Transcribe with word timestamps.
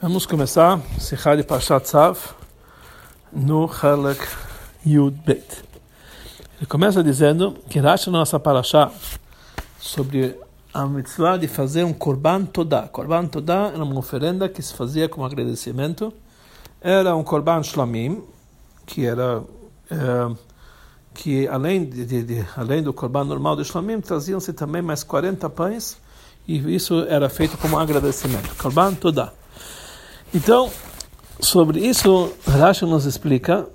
Vamos 0.00 0.26
começar 0.26 0.80
Sichá 1.00 1.34
de 1.34 1.42
Pashat 1.42 1.84
Tzav 1.84 2.16
no 3.32 3.68
Halak 3.68 4.24
Yud 4.86 5.20
Bet. 5.26 5.64
Ele 6.56 6.66
começa 6.68 7.02
dizendo 7.02 7.56
que 7.68 7.80
Rashi 7.80 8.08
na 8.08 8.18
nossa 8.18 8.38
Parashá 8.38 8.92
sobre 9.80 10.38
a 10.72 10.86
mitzvah 10.86 11.36
de 11.36 11.48
fazer 11.48 11.82
um 11.82 11.92
Korban 11.92 12.44
Todá. 12.44 12.86
Korban 12.86 13.26
Todá 13.26 13.72
era 13.74 13.82
uma 13.82 13.98
oferenda 13.98 14.48
que 14.48 14.62
se 14.62 14.72
fazia 14.72 15.08
como 15.08 15.26
agradecimento. 15.26 16.14
Era 16.80 17.16
um 17.16 17.24
Korban 17.24 17.64
Shlamim, 17.64 18.22
que 18.86 19.04
era 19.04 19.42
é, 19.90 20.36
que 21.12 21.48
além 21.48 21.84
de, 21.84 22.06
de, 22.06 22.22
de, 22.22 22.46
além 22.56 22.84
do 22.84 22.92
Korban 22.92 23.24
normal 23.24 23.56
do 23.56 23.64
Shlamim, 23.64 24.00
traziam-se 24.00 24.52
também 24.52 24.80
mais 24.80 25.02
40 25.02 25.50
pães 25.50 25.98
e 26.46 26.72
isso 26.72 27.04
era 27.08 27.28
feito 27.28 27.58
como 27.58 27.76
agradecimento. 27.76 28.54
Korban 28.54 28.94
Todá. 28.94 29.32
Então, 30.34 30.70
sobre 31.40 31.80
isso, 31.80 32.34
Rashi 32.46 32.84
nos 32.84 33.06
explica 33.06 33.66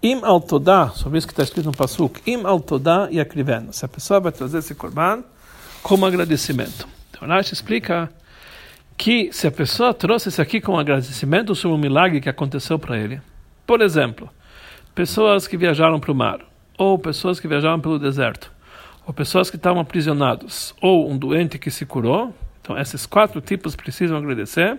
Im 0.00 0.24
al 0.24 0.40
Todá, 0.40 0.90
sobre 0.90 1.18
isso 1.18 1.26
que 1.26 1.32
está 1.32 1.42
escrito 1.42 1.66
no 1.66 1.72
Pasuk, 1.72 2.20
Im 2.26 2.46
al 2.46 2.60
Todá 2.60 3.08
e 3.10 3.18
akrivena. 3.18 3.72
Se 3.72 3.84
a 3.84 3.88
pessoa 3.88 4.20
vai 4.20 4.30
trazer 4.30 4.58
esse 4.58 4.74
korban 4.74 5.24
como 5.82 6.06
agradecimento. 6.06 6.86
Então, 7.10 7.26
Rashi 7.26 7.54
explica 7.54 8.08
que 8.96 9.32
se 9.32 9.48
a 9.48 9.50
pessoa 9.50 9.92
trouxe 9.92 10.28
isso 10.28 10.40
aqui 10.40 10.60
como 10.60 10.78
agradecimento 10.78 11.54
sobre 11.56 11.76
um 11.76 11.80
milagre 11.80 12.20
que 12.20 12.28
aconteceu 12.28 12.78
para 12.78 12.96
ele, 12.96 13.20
por 13.66 13.80
exemplo, 13.80 14.30
pessoas 14.94 15.48
que 15.48 15.56
viajaram 15.56 15.98
para 15.98 16.12
o 16.12 16.14
mar, 16.14 16.38
ou 16.78 16.98
pessoas 16.98 17.40
que 17.40 17.48
viajaram 17.48 17.80
pelo 17.80 17.98
deserto, 17.98 18.52
ou 19.06 19.12
pessoas 19.12 19.50
que 19.50 19.56
estavam 19.56 19.80
aprisionados, 19.80 20.72
ou 20.80 21.10
um 21.10 21.18
doente 21.18 21.58
que 21.58 21.70
se 21.70 21.84
curou, 21.84 22.32
então 22.62 22.78
esses 22.78 23.06
quatro 23.06 23.40
tipos 23.40 23.74
precisam 23.74 24.16
agradecer. 24.16 24.78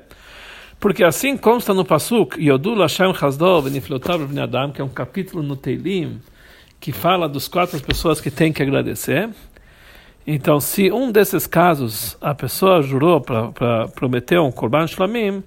Porque 0.81 1.03
assim 1.03 1.37
consta 1.37 1.75
no 1.75 1.85
Pasuk, 1.85 2.43
Yodul 2.43 2.81
Hashem 2.81 3.13
Chazdov 3.13 3.69
Niflotav 3.69 4.27
Adam, 4.39 4.71
que 4.71 4.81
é 4.81 4.83
um 4.83 4.89
capítulo 4.89 5.43
no 5.43 5.55
Teilim, 5.55 6.19
que 6.79 6.91
fala 6.91 7.29
dos 7.29 7.47
quatro 7.47 7.79
pessoas 7.83 8.19
que 8.19 8.31
têm 8.31 8.51
que 8.51 8.63
agradecer. 8.63 9.29
Então, 10.25 10.59
se 10.59 10.91
um 10.91 11.11
desses 11.11 11.45
casos 11.45 12.17
a 12.19 12.33
pessoa 12.33 12.81
jurou 12.81 13.21
para 13.21 13.89
prometer 13.89 14.39
um 14.39 14.51
Korban 14.51 14.87
Shlamim, 14.87 15.43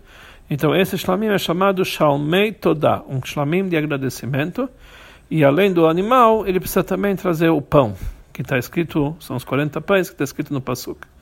então 0.48 0.72
esse 0.72 0.96
Shlamim 0.96 1.26
é 1.26 1.38
chamado 1.38 1.84
Shalmei 1.84 2.52
Todah, 2.52 3.02
um 3.08 3.20
Shlamim 3.20 3.68
de 3.68 3.76
agradecimento. 3.76 4.70
E 5.28 5.42
além 5.42 5.72
do 5.72 5.88
animal, 5.88 6.46
ele 6.46 6.60
precisa 6.60 6.84
também 6.84 7.16
trazer 7.16 7.48
o 7.48 7.60
pão, 7.60 7.96
que 8.32 8.42
está 8.42 8.56
escrito, 8.56 9.16
são 9.18 9.34
os 9.34 9.42
40 9.42 9.80
pães 9.80 10.08
que 10.08 10.14
está 10.14 10.22
escrito 10.22 10.54
no 10.54 10.60
Pasuk 10.60 11.12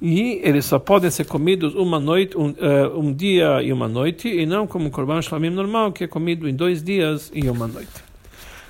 e 0.00 0.40
eles 0.42 0.64
só 0.64 0.78
podem 0.78 1.10
ser 1.10 1.24
comidos 1.26 1.74
uma 1.74 2.00
noite, 2.00 2.36
um, 2.36 2.50
uh, 2.50 2.98
um 2.98 3.12
dia 3.12 3.62
e 3.62 3.72
uma 3.72 3.88
noite, 3.88 4.28
e 4.28 4.46
não 4.46 4.66
como 4.66 4.88
o 4.88 4.90
Korban 4.90 5.20
Shlamim 5.20 5.50
normal, 5.50 5.92
que 5.92 6.04
é 6.04 6.06
comido 6.06 6.48
em 6.48 6.54
dois 6.54 6.82
dias 6.82 7.30
e 7.34 7.48
uma 7.50 7.66
noite. 7.66 8.10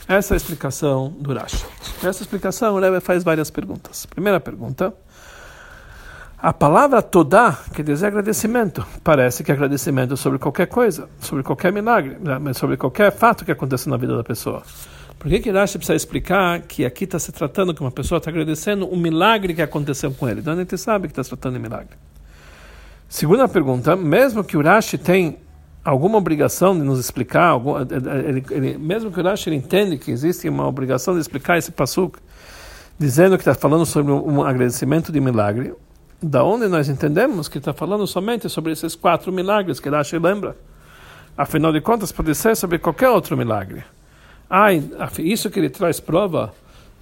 Essa 0.09 0.35
é 0.35 0.37
a 0.37 0.39
explicação 0.39 1.15
do 1.21 1.33
Rashi. 1.33 1.65
Nessa 2.03 2.23
explicação, 2.23 2.75
o 2.75 2.81
Rebbe 2.81 3.01
faz 3.01 3.23
várias 3.23 3.49
perguntas. 3.49 4.07
Primeira 4.07 4.41
pergunta. 4.41 4.93
A 6.37 6.53
palavra 6.53 7.01
toda, 7.01 7.53
que 7.75 7.83
diz 7.83 8.03
agradecimento, 8.03 8.85
parece 9.05 9.45
que 9.45 9.53
é 9.53 9.55
agradecimento 9.55 10.17
sobre 10.17 10.39
qualquer 10.39 10.67
coisa, 10.67 11.09
sobre 11.21 11.45
qualquer 11.45 11.71
milagre, 11.71 12.17
né, 12.19 12.53
sobre 12.55 12.77
qualquer 12.77 13.13
fato 13.13 13.45
que 13.45 13.53
aconteceu 13.53 13.91
na 13.91 13.97
vida 13.97 14.17
da 14.17 14.25
pessoa. 14.25 14.63
Por 15.21 15.29
que 15.29 15.39
que 15.39 15.51
Rashi 15.51 15.77
precisa 15.77 15.95
explicar 15.95 16.63
que 16.63 16.83
aqui 16.83 17.05
está 17.05 17.19
se 17.19 17.31
tratando 17.31 17.75
que 17.75 17.83
uma 17.83 17.91
pessoa 17.91 18.17
está 18.17 18.31
agradecendo 18.31 18.91
um 18.91 18.97
milagre 18.97 19.53
que 19.53 19.61
aconteceu 19.61 20.11
com 20.13 20.27
ele? 20.27 20.41
Então 20.41 20.55
a 20.55 20.57
gente 20.57 20.79
sabe 20.79 21.09
que 21.09 21.13
está 21.13 21.23
se 21.23 21.29
tratando 21.29 21.53
de 21.53 21.61
milagre. 21.61 21.91
Segunda 23.07 23.47
pergunta, 23.47 23.95
mesmo 23.95 24.43
que 24.43 24.57
o 24.57 24.63
Rashi 24.63 24.97
tem 24.97 25.37
alguma 25.85 26.17
obrigação 26.17 26.75
de 26.75 26.83
nos 26.83 26.99
explicar, 26.99 27.49
algum, 27.49 27.79
ele, 27.79 28.43
ele, 28.51 28.79
mesmo 28.79 29.13
que 29.13 29.21
o 29.21 29.23
Rashi 29.23 29.55
entende 29.55 29.99
que 29.99 30.11
existe 30.11 30.49
uma 30.49 30.67
obrigação 30.67 31.13
de 31.13 31.21
explicar 31.21 31.59
esse 31.59 31.71
pasuk, 31.71 32.19
dizendo 32.99 33.37
que 33.37 33.43
está 33.43 33.53
falando 33.55 33.85
sobre 33.85 34.11
um 34.11 34.43
agradecimento 34.43 35.13
de 35.13 35.21
milagre, 35.21 35.75
da 36.23 36.43
onde 36.43 36.67
nós 36.67 36.89
entendemos 36.89 37.47
que 37.47 37.59
está 37.59 37.75
falando 37.75 38.07
somente 38.07 38.49
sobre 38.49 38.73
esses 38.73 38.95
quatro 38.95 39.31
milagres 39.31 39.81
que 39.81 39.91
Rashi 39.91 40.19
lembra? 40.19 40.57
Afinal 41.37 41.75
de 41.75 41.83
contas, 41.83 42.11
pode 42.11 42.35
ser 42.35 42.57
sobre 42.57 42.79
qualquer 42.79 43.11
outro 43.11 43.37
milagre. 43.37 43.85
Ah, 44.53 44.73
isso 45.21 45.49
que 45.49 45.61
ele 45.61 45.71
traz 45.71 46.01
prova 46.01 46.53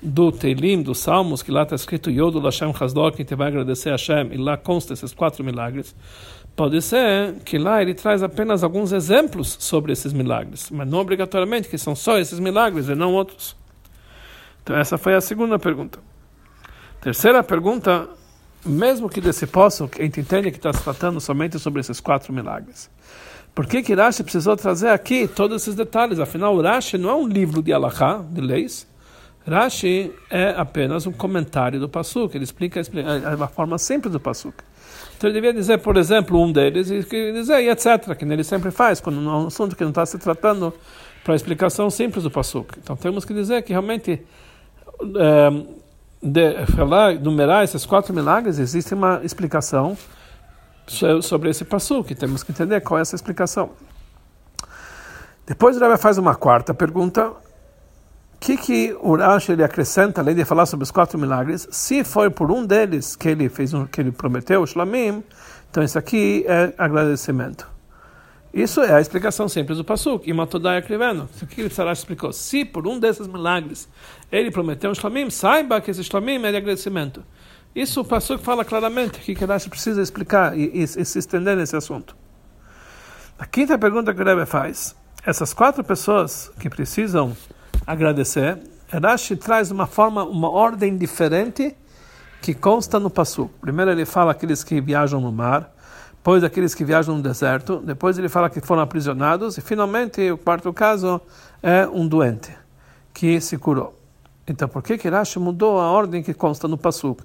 do 0.02 0.30
Teilim, 0.30 0.82
dos 0.82 0.98
Salmos, 0.98 1.42
que 1.42 1.50
lá 1.50 1.62
está 1.62 1.74
escrito 1.74 2.10
Yodu 2.10 2.38
Lashem 2.38 2.72
Hazdor, 2.78 3.12
que 3.12 3.24
te 3.24 3.34
vai 3.34 3.48
agradecer 3.48 3.88
a 3.88 3.92
Hashem, 3.92 4.32
e 4.32 4.36
lá 4.36 4.58
consta 4.58 4.92
esses 4.92 5.14
quatro 5.14 5.42
milagres. 5.42 5.96
Pode 6.54 6.82
ser 6.82 7.36
que 7.44 7.56
lá 7.56 7.80
ele 7.80 7.94
traz 7.94 8.22
apenas 8.22 8.62
alguns 8.62 8.92
exemplos 8.92 9.56
sobre 9.60 9.92
esses 9.92 10.12
milagres, 10.12 10.70
mas 10.70 10.86
não 10.86 10.98
obrigatoriamente 10.98 11.68
que 11.68 11.78
são 11.78 11.96
só 11.96 12.18
esses 12.18 12.38
milagres 12.38 12.88
e 12.88 12.94
não 12.94 13.14
outros. 13.14 13.56
Então 14.62 14.76
essa 14.76 14.98
foi 14.98 15.14
a 15.14 15.20
segunda 15.20 15.58
pergunta. 15.58 16.00
Terceira 17.00 17.42
pergunta, 17.42 18.08
mesmo 18.66 19.08
que 19.08 19.20
desse 19.20 19.46
poço, 19.46 19.88
a 19.98 20.02
gente 20.02 20.20
entende 20.20 20.50
que 20.50 20.58
está 20.58 20.72
se 20.72 20.82
tratando 20.82 21.20
somente 21.20 21.58
sobre 21.58 21.80
esses 21.80 21.98
quatro 22.00 22.32
milagres. 22.32 22.90
Por 23.54 23.66
que 23.66 23.82
que 23.82 23.94
precisou 24.22 24.56
trazer 24.56 24.88
aqui 24.88 25.26
todos 25.26 25.62
esses 25.62 25.74
detalhes? 25.74 26.20
Afinal, 26.20 26.60
Rashi 26.60 26.96
não 26.96 27.10
é 27.10 27.14
um 27.14 27.26
livro 27.26 27.62
de 27.62 27.72
Alahá, 27.72 28.24
de 28.30 28.40
leis. 28.40 28.86
Rashi 29.46 30.12
é 30.30 30.50
apenas 30.56 31.06
um 31.06 31.12
comentário 31.12 31.80
do 31.80 31.88
Pasuk. 31.88 32.36
Ele 32.36 32.44
explica, 32.44 32.80
explica 32.80 33.08
uma 33.36 33.48
forma 33.48 33.78
simples 33.78 34.12
do 34.12 34.20
Pasuk. 34.20 34.54
Então 35.16 35.28
ele 35.28 35.34
devia 35.34 35.52
dizer, 35.52 35.78
por 35.78 35.96
exemplo, 35.96 36.40
um 36.40 36.52
deles, 36.52 36.90
e 36.90 37.02
dizer, 37.32 37.68
etc., 37.68 38.14
que 38.16 38.24
ele 38.24 38.44
sempre 38.44 38.70
faz, 38.70 39.00
quando 39.00 39.18
é 39.18 39.32
um 39.32 39.46
assunto 39.48 39.74
que 39.74 39.82
não 39.82 39.90
está 39.90 40.06
se 40.06 40.16
tratando 40.18 40.72
para 41.24 41.32
a 41.32 41.36
explicação 41.36 41.90
simples 41.90 42.22
do 42.22 42.30
Pasuk. 42.30 42.78
Então 42.78 42.94
temos 42.94 43.24
que 43.24 43.34
dizer 43.34 43.62
que 43.62 43.72
realmente, 43.72 44.22
é, 45.16 45.50
de, 46.22 46.66
falar, 46.66 47.14
numerar 47.14 47.64
esses 47.64 47.84
quatro 47.84 48.14
milagres, 48.14 48.58
existe 48.58 48.94
uma 48.94 49.20
explicação 49.24 49.96
sobre 51.22 51.50
esse 51.50 51.64
que 52.04 52.14
temos 52.14 52.42
que 52.42 52.52
entender 52.52 52.80
qual 52.80 52.98
é 52.98 53.02
essa 53.02 53.14
explicação. 53.14 53.70
Depois 55.46 55.76
o 55.76 55.80
Rebbe 55.80 55.96
faz 55.96 56.18
uma 56.18 56.34
quarta 56.34 56.74
pergunta. 56.74 57.30
O 57.30 57.34
que, 58.38 58.56
que 58.56 58.96
o 59.00 59.16
Rashi 59.16 59.52
ele 59.52 59.64
acrescenta, 59.64 60.20
além 60.20 60.34
de 60.34 60.44
falar 60.44 60.66
sobre 60.66 60.84
os 60.84 60.90
quatro 60.90 61.18
milagres? 61.18 61.66
Se 61.70 62.04
foi 62.04 62.30
por 62.30 62.52
um 62.52 62.64
deles 62.64 63.16
que 63.16 63.28
ele 63.28 63.48
fez 63.48 63.72
um, 63.74 63.86
que 63.86 64.00
ele 64.00 64.12
prometeu, 64.12 64.62
o 64.62 64.66
Shlamim, 64.66 65.24
então 65.70 65.82
isso 65.82 65.98
aqui 65.98 66.44
é 66.46 66.72
agradecimento. 66.78 67.66
Isso 68.52 68.80
é 68.80 68.94
a 68.94 69.00
explicação 69.00 69.48
simples 69.48 69.78
do 69.78 69.84
Pasuk. 69.84 70.28
E 70.28 70.32
Matodai 70.32 70.78
escrevendo. 70.78 71.28
Isso 71.34 71.44
aqui 71.44 71.62
o 71.62 71.68
Rashi 71.68 72.00
explicou. 72.00 72.32
Se 72.32 72.64
por 72.64 72.86
um 72.86 72.98
desses 72.98 73.26
milagres 73.26 73.88
ele 74.30 74.50
prometeu 74.50 74.90
um 74.90 74.94
Shlamim, 74.94 75.30
saiba 75.30 75.80
que 75.80 75.90
esse 75.90 76.04
Shlamim 76.04 76.44
é 76.44 76.50
de 76.50 76.56
agradecimento. 76.58 77.24
Isso 77.78 78.00
o 78.00 78.04
pastor 78.04 78.40
fala 78.40 78.64
claramente 78.64 79.20
que 79.20 79.36
Kadash 79.36 79.68
precisa 79.68 80.02
explicar 80.02 80.58
e, 80.58 80.64
e, 80.74 80.82
e, 80.82 81.04
se 81.04 81.16
estender 81.16 81.56
nesse 81.56 81.76
assunto. 81.76 82.16
A 83.38 83.46
quinta 83.46 83.78
pergunta 83.78 84.12
que 84.12 84.20
o 84.20 84.24
Rebbe 84.24 84.44
faz, 84.46 84.96
essas 85.24 85.54
quatro 85.54 85.84
pessoas 85.84 86.50
que 86.58 86.68
precisam 86.68 87.36
agradecer, 87.86 88.58
Rashi 88.88 89.36
traz 89.36 89.70
uma 89.70 89.86
forma, 89.86 90.24
uma 90.24 90.50
ordem 90.50 90.96
diferente 90.96 91.72
que 92.42 92.52
consta 92.52 92.98
no 92.98 93.08
Passu. 93.08 93.48
Primeiro 93.60 93.92
ele 93.92 94.04
fala 94.04 94.32
aqueles 94.32 94.64
que 94.64 94.80
viajam 94.80 95.20
no 95.20 95.30
mar, 95.30 95.72
depois 96.16 96.42
aqueles 96.42 96.74
que 96.74 96.84
viajam 96.84 97.18
no 97.18 97.22
deserto, 97.22 97.76
depois 97.76 98.18
ele 98.18 98.28
fala 98.28 98.50
que 98.50 98.60
foram 98.60 98.82
aprisionados 98.82 99.56
e 99.56 99.60
finalmente 99.60 100.28
o 100.32 100.36
quarto 100.36 100.72
caso 100.72 101.20
é 101.62 101.86
um 101.86 102.08
doente 102.08 102.50
que 103.14 103.40
se 103.40 103.56
curou. 103.56 103.96
Então 104.48 104.68
por 104.68 104.82
que 104.82 104.98
que 104.98 105.08
Rashi 105.08 105.38
mudou 105.38 105.78
a 105.78 105.88
ordem 105.88 106.24
que 106.24 106.34
consta 106.34 106.66
no 106.66 106.76
Passu? 106.76 107.16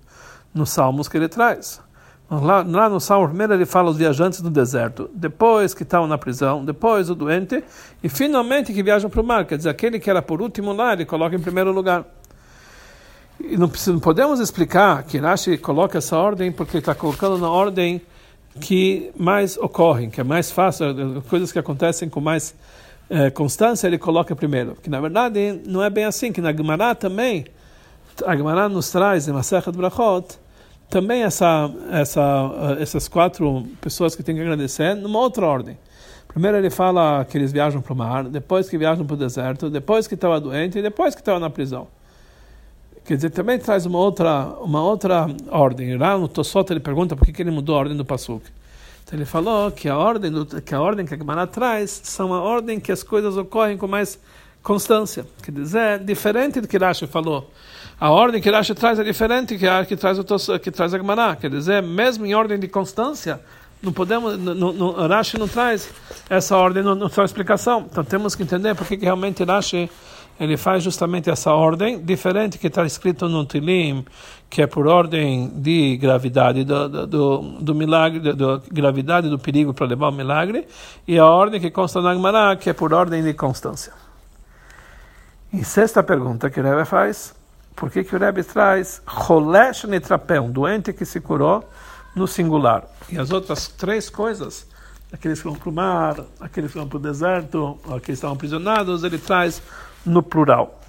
Nos 0.54 0.70
salmos 0.70 1.08
que 1.08 1.18
ele 1.18 1.28
traz. 1.28 1.82
Lá, 2.30 2.64
lá 2.68 2.90
no 2.90 3.00
salmo 3.00 3.28
primeiro 3.28 3.54
ele 3.54 3.66
fala 3.66 3.92
os 3.92 3.98
viajantes 3.98 4.42
do 4.42 4.50
deserto, 4.50 5.10
depois 5.14 5.74
que 5.74 5.84
estavam 5.84 6.08
na 6.08 6.18
prisão, 6.18 6.66
depois 6.66 7.10
o 7.10 7.16
doente 7.16 7.64
e 8.02 8.10
finalmente 8.10 8.74
que 8.74 8.82
viajam 8.82 9.10
para 9.10 9.22
o 9.22 9.24
mar. 9.24 9.46
Quer 9.46 9.58
dizer, 9.58 9.70
aquele 9.70 10.00
que 10.00 10.10
era 10.10 10.22
por 10.22 10.42
último 10.42 10.74
lá, 10.74 10.94
ele 10.94 11.06
coloca 11.06 11.36
em 11.36 11.40
primeiro 11.40 11.72
lugar. 11.72 12.06
E 13.40 13.58
não, 13.58 13.70
não 13.88 14.00
podemos 14.00 14.40
explicar 14.40 15.04
que 15.04 15.18
Rashi 15.18 15.58
coloca 15.58 15.98
essa 15.98 16.18
ordem 16.18 16.52
porque 16.52 16.78
ele 16.78 16.80
está 16.82 16.96
colocando 16.96 17.38
na 17.38 17.50
ordem 17.50 18.02
que 18.60 19.12
mais 19.18 19.58
ocorrem, 19.58 20.10
que 20.10 20.22
é 20.22 20.24
mais 20.24 20.52
fácil, 20.52 20.86
coisas 21.30 21.52
que 21.52 21.60
acontecem 21.60 22.08
com 22.08 22.22
mais 22.22 22.56
eh, 23.10 23.30
constância, 23.32 23.88
ele 23.88 23.98
coloca 23.98 24.36
primeiro. 24.36 24.76
Que 24.82 24.90
na 24.90 25.00
verdade 25.02 25.62
não 25.66 25.84
é 25.84 25.90
bem 25.90 26.06
assim, 26.06 26.32
que 26.32 26.40
na 26.40 26.54
Gemara 26.54 26.96
também, 26.96 27.46
a 28.26 28.36
Gemara 28.36 28.70
nos 28.70 28.90
traz 28.92 29.28
em 29.28 29.32
Masechet 29.32 29.76
Brachot, 29.76 30.40
também 30.94 31.24
essa, 31.24 31.72
essa, 31.90 32.78
essas 32.80 33.08
quatro 33.08 33.66
pessoas 33.82 34.16
que 34.16 34.22
tem 34.22 34.36
que 34.36 34.42
agradecer 34.42 34.94
numa 34.94 35.18
outra 35.18 35.44
ordem. 35.44 35.76
Primeiro 36.28 36.56
ele 36.56 36.70
fala 36.70 37.26
que 37.26 37.36
eles 37.36 37.52
viajam 37.52 37.82
para 37.82 37.94
o 37.94 37.96
mar, 37.96 38.26
depois 38.26 38.70
que 38.70 38.78
viajam 38.78 39.04
para 39.04 39.16
o 39.16 39.18
deserto, 39.18 39.72
depois 39.72 40.06
que 40.06 40.14
estava 40.14 40.40
doente 40.40 40.78
e 40.78 40.84
depois 40.84 41.16
que 41.16 41.22
estava 41.22 41.40
na 41.40 41.50
prisão. 41.50 41.88
Quer 43.04 43.16
dizer, 43.16 43.32
também 43.32 43.58
traz 43.58 43.88
uma 43.88 43.98
outra, 43.98 44.46
uma 44.62 44.84
outra 44.84 45.26
ordem. 45.50 45.98
Lá 45.98 46.16
no 46.16 46.28
Tosot 46.28 46.72
ele 46.72 46.80
pergunta 46.80 47.16
por 47.16 47.26
que, 47.26 47.34
que 47.34 47.42
ele 47.42 47.50
mudou 47.50 47.76
a 47.76 47.80
ordem 47.80 47.98
do 47.98 48.06
Pasuk. 48.06 48.46
Então 49.04 49.18
ele 49.18 49.26
falou 49.26 49.72
que 49.72 49.90
a 49.90 49.98
ordem 49.98 50.30
do, 50.30 50.46
que 50.46 50.76
a 50.76 50.80
ordem 50.80 51.08
que 51.08 51.16
a 51.16 51.18
Gemara 51.18 51.48
traz 51.48 52.02
são 52.04 52.32
a 52.36 52.40
ordem 52.40 52.80
que 52.80 52.92
as 52.92 53.02
coisas 53.02 53.36
ocorrem 53.36 53.78
com 53.78 53.88
mais 53.88 54.20
constância. 54.64 55.26
Quer 55.44 55.52
dizer, 55.52 55.80
é 55.80 55.98
diferente 55.98 56.62
do 56.62 56.68
que 56.68 56.78
Rashi 56.78 57.06
falou. 57.06 57.52
A 58.00 58.10
ordem 58.10 58.42
que 58.42 58.50
Rashi 58.50 58.74
traz 58.74 58.98
é 58.98 59.04
diferente 59.04 59.58
que 59.58 59.68
a 59.68 59.86
que 59.86 59.96
traz 59.96 60.18
o 60.18 60.60
que 60.60 60.72
traz 60.72 60.94
a 60.94 60.98
Gemara. 60.98 61.36
Quer 61.36 61.52
dizer, 61.52 61.84
mesmo 61.84 62.26
em 62.26 62.34
ordem 62.34 62.58
de 62.58 62.68
constância, 62.68 63.42
não 63.82 63.92
podemos, 63.92 64.38
no, 64.40 64.92
Rashi 65.08 65.38
não 65.38 65.48
traz 65.48 65.94
essa 66.30 66.58
ordem, 66.58 66.82
não, 66.82 66.96
não 66.96 67.10
traz 67.10 67.30
explicação. 67.30 67.86
Então 67.92 68.04
temos 68.04 68.34
que 68.34 68.44
entender 68.44 68.74
por 68.74 68.88
que 68.88 68.96
realmente 68.96 69.44
Rashi 69.44 69.90
ele 70.40 70.58
faz 70.58 70.84
justamente 70.84 71.30
essa 71.30 71.52
ordem, 71.52 72.04
diferente 72.04 72.58
que 72.58 72.68
está 72.68 72.86
escrito 72.86 73.30
no 73.30 73.46
Tilim, 73.46 74.04
que 74.50 74.62
é 74.62 74.68
por 74.68 74.88
ordem 74.88 75.52
de 75.56 75.96
gravidade 75.98 76.64
do, 76.64 77.06
do, 77.06 77.42
do 77.60 77.76
milagre, 77.76 78.34
da 78.34 78.60
gravidade 78.72 79.30
do 79.30 79.38
perigo 79.38 79.74
para 79.74 79.86
levar 79.86 80.10
o 80.10 80.12
milagre, 80.12 80.66
e 81.08 81.20
a 81.20 81.26
ordem 81.26 81.62
que 81.62 81.70
consta 81.70 82.02
na 82.02 82.16
Gemara, 82.16 82.56
que 82.56 82.70
é 82.70 82.74
por 82.74 82.94
ordem 82.94 83.22
de 83.22 83.34
constância. 83.34 83.94
E 85.54 85.64
sexta 85.64 86.02
pergunta 86.02 86.50
que 86.50 86.60
o 86.60 86.64
Rebbe 86.64 86.84
faz, 86.84 87.36
por 87.76 87.92
que, 87.92 88.04
que 88.04 88.16
o 88.16 88.20
Rebbe 88.20 88.44
traz 88.44 89.04
Cholesh 89.08 89.84
Nitrapé, 89.84 90.42
um 90.42 90.50
doente 90.50 90.92
que 90.92 91.06
se 91.06 91.22
curou 91.22 91.64
no 92.16 92.26
singular? 92.28 92.86
E 93.08 93.20
as 93.20 93.32
outras 93.32 93.68
três 93.68 94.10
coisas, 94.10 94.68
aqueles 95.14 95.40
que 95.40 95.48
vão 95.48 95.56
para 95.56 95.70
o 95.70 95.72
mar, 95.72 96.16
aqueles 96.42 96.72
que 96.72 96.80
vão 96.80 96.88
para 96.88 96.98
o 96.98 97.00
deserto, 97.00 97.80
aqueles 97.84 98.02
que 98.04 98.12
estão 98.14 98.32
aprisionados, 98.32 99.04
ele 99.04 99.20
traz 99.20 99.62
no 100.04 100.24
plural. 100.24 100.82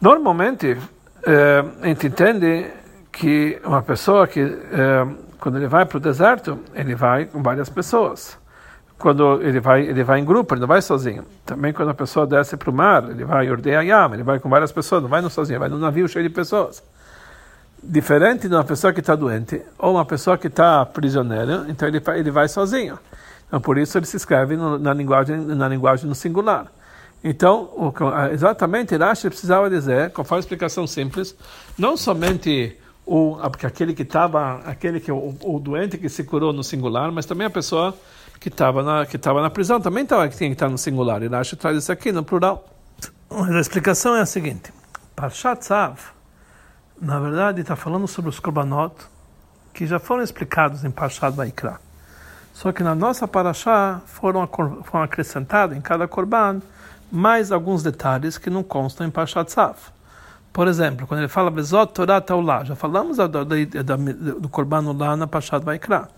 Normalmente, 0.00 0.78
eh, 1.26 1.64
a 1.82 1.86
gente 1.88 2.06
entende 2.06 2.70
que 3.12 3.60
uma 3.64 3.82
pessoa 3.82 4.26
que, 4.26 4.40
eh, 4.40 5.06
quando 5.38 5.58
ele 5.58 5.68
vai 5.68 5.84
para 5.84 5.98
o 5.98 6.00
deserto, 6.00 6.58
ele 6.72 6.94
vai 6.94 7.26
com 7.26 7.42
várias 7.42 7.68
pessoas 7.68 8.38
quando 8.98 9.40
ele 9.42 9.60
vai 9.60 9.82
ele 9.82 10.02
vai 10.02 10.18
em 10.18 10.24
grupo, 10.24 10.54
ele 10.54 10.60
não 10.60 10.68
vai 10.68 10.82
sozinho. 10.82 11.24
Também 11.46 11.72
quando 11.72 11.90
a 11.90 11.94
pessoa 11.94 12.26
desce 12.26 12.56
para 12.56 12.70
o 12.70 12.72
mar, 12.72 13.08
ele 13.08 13.24
vai 13.24 13.50
ordeia 13.50 13.82
yama, 13.82 14.16
ele 14.16 14.22
vai 14.22 14.40
com 14.40 14.48
várias 14.48 14.72
pessoas, 14.72 15.02
não 15.02 15.08
vai 15.08 15.20
no 15.20 15.30
sozinho, 15.30 15.60
vai 15.60 15.68
num 15.68 15.78
navio 15.78 16.08
cheio 16.08 16.28
de 16.28 16.34
pessoas. 16.34 16.82
Diferente 17.82 18.48
de 18.48 18.54
uma 18.54 18.64
pessoa 18.64 18.92
que 18.92 19.00
está 19.00 19.14
doente 19.14 19.62
ou 19.78 19.94
uma 19.94 20.04
pessoa 20.04 20.36
que 20.36 20.48
está 20.48 20.84
prisioneira, 20.84 21.64
então 21.68 21.86
ele 21.86 22.02
ele 22.16 22.30
vai 22.30 22.48
sozinho. 22.48 22.98
Então 23.46 23.60
por 23.60 23.78
isso 23.78 23.96
ele 23.96 24.06
se 24.06 24.16
escreve 24.16 24.56
no, 24.56 24.78
na 24.78 24.92
linguagem 24.92 25.36
na 25.36 25.68
linguagem 25.68 26.08
no 26.08 26.14
singular. 26.14 26.66
Então, 27.22 27.62
o, 27.76 27.92
exatamente, 28.32 28.96
Rashi 28.96 29.28
precisava 29.28 29.68
dizer, 29.68 30.12
conforme 30.12 30.38
a 30.38 30.44
explicação 30.44 30.86
simples, 30.86 31.34
não 31.76 31.96
somente 31.96 32.76
o 33.08 33.38
aquele 33.42 33.94
que 33.94 34.02
estava, 34.02 34.60
aquele 34.66 35.00
que 35.00 35.10
o, 35.10 35.34
o 35.42 35.58
doente 35.58 35.96
que 35.96 36.10
se 36.10 36.24
curou 36.24 36.52
no 36.52 36.62
singular, 36.62 37.10
mas 37.10 37.24
também 37.24 37.46
a 37.46 37.50
pessoa 37.50 37.96
que 38.38 38.48
estava 38.48 38.82
na 38.82 39.06
que 39.06 39.16
estava 39.16 39.40
na 39.40 39.48
prisão 39.48 39.80
também 39.80 40.04
tava, 40.04 40.28
que 40.28 40.36
tinha 40.36 40.50
que 40.50 40.54
estar 40.54 40.68
no 40.68 40.76
singular. 40.76 41.22
E 41.22 41.26
Rashi 41.26 41.56
traz 41.56 41.78
isso 41.78 41.90
aqui 41.90 42.12
no 42.12 42.22
plural. 42.22 42.68
Mas 43.30 43.50
a 43.50 43.60
explicação 43.60 44.14
é 44.14 44.20
a 44.20 44.26
seguinte: 44.26 44.70
Parshat 45.16 45.60
Tzav, 45.60 45.98
na 47.00 47.18
verdade, 47.18 47.62
está 47.62 47.74
falando 47.74 48.06
sobre 48.06 48.28
os 48.28 48.38
korbanot 48.38 48.94
que 49.72 49.86
já 49.86 49.98
foram 49.98 50.22
explicados 50.22 50.84
em 50.84 50.90
Parshat 50.90 51.34
Vaikra. 51.34 51.80
Só 52.52 52.72
que 52.72 52.82
na 52.82 52.94
nossa 52.94 53.26
Parashá 53.26 54.02
foram, 54.04 54.46
foram 54.84 55.04
acrescentados 55.04 55.74
em 55.74 55.80
cada 55.80 56.06
korban 56.06 56.60
mais 57.10 57.52
alguns 57.52 57.82
detalhes 57.82 58.36
que 58.36 58.50
não 58.50 58.62
constam 58.62 59.06
em 59.06 59.10
Parshat 59.10 59.46
Tzav. 59.46 59.76
Por 60.58 60.66
exemplo, 60.66 61.06
quando 61.06 61.20
ele 61.20 61.28
fala 61.28 61.52
Bezot 61.52 61.92
Torah 61.92 62.20
Taulah, 62.20 62.64
já 62.64 62.74
falamos 62.74 63.16
do, 63.16 64.48
korban 64.48 64.90
lá 64.90 65.16
na 65.16 65.24
Parshat 65.24 65.64
Vaikra. 65.64 66.08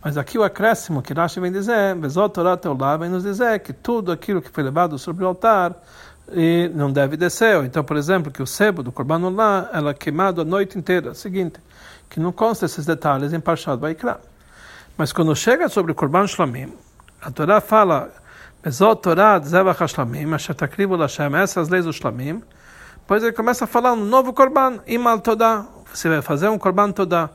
Mas 0.00 0.16
aqui 0.16 0.38
o 0.38 0.44
acréscimo 0.44 1.02
que 1.02 1.12
Rashi 1.12 1.40
vem 1.40 1.50
dizer, 1.50 1.96
Bezot 1.96 2.32
Torah 2.32 2.56
Teolá, 2.56 2.96
vem 2.96 3.10
nos 3.10 3.24
dizer 3.24 3.58
que 3.58 3.72
tudo 3.72 4.12
aquilo 4.12 4.40
que 4.40 4.48
foi 4.48 4.62
levado 4.62 4.96
sobre 4.96 5.24
o 5.24 5.26
altar 5.26 5.74
e 6.30 6.70
não 6.72 6.92
deve 6.92 7.16
descer. 7.16 7.64
Então, 7.64 7.82
por 7.82 7.96
exemplo, 7.96 8.30
que 8.30 8.40
o 8.40 8.46
sebo 8.46 8.80
do 8.80 8.92
Korban 8.92 9.28
lá 9.28 9.68
ela 9.72 9.90
é 9.90 9.94
queimado 9.94 10.40
a 10.40 10.44
noite 10.44 10.78
inteira. 10.78 11.12
Seguinte, 11.12 11.58
que 12.08 12.20
não 12.20 12.30
consta 12.30 12.66
esses 12.66 12.86
detalhes 12.86 13.32
em 13.32 13.40
Parshat 13.40 13.76
Vaikra. 13.76 14.20
Mas 14.96 15.12
quando 15.12 15.34
chega 15.34 15.68
sobre 15.68 15.90
o 15.90 15.96
Korban 15.96 16.28
Shlamim, 16.28 16.72
a 17.20 17.32
Torá 17.32 17.60
fala 17.60 18.12
Bezot 18.62 19.02
Torah 19.02 19.40
Zevach 19.40 19.84
Shlamim, 19.88 20.32
Asher 20.32 20.54
Takribu 20.54 20.94
Lashem, 20.94 21.34
essas 21.34 21.68
leis 21.68 21.86
do 21.86 21.92
Shlamim, 21.92 22.40
depois 23.10 23.24
ele 23.24 23.32
começa 23.32 23.64
a 23.64 23.66
falar 23.66 23.92
um 23.92 24.04
novo 24.04 24.32
Korban, 24.32 24.78
Imal 24.86 25.18
Todá, 25.18 25.66
você 25.92 26.08
vai 26.08 26.22
fazer 26.22 26.48
um 26.48 26.56
Korban 26.56 26.92
Todá. 26.92 27.28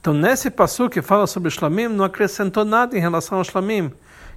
Então, 0.00 0.12
nesse 0.12 0.50
passo 0.50 0.90
que 0.90 1.00
fala 1.00 1.24
sobre 1.28 1.50
Shlamim, 1.50 1.86
não 1.86 2.04
acrescentou 2.04 2.64
nada 2.64 2.98
em 2.98 3.00
relação 3.00 3.38
ao 3.38 3.44
Shlamim, 3.44 3.92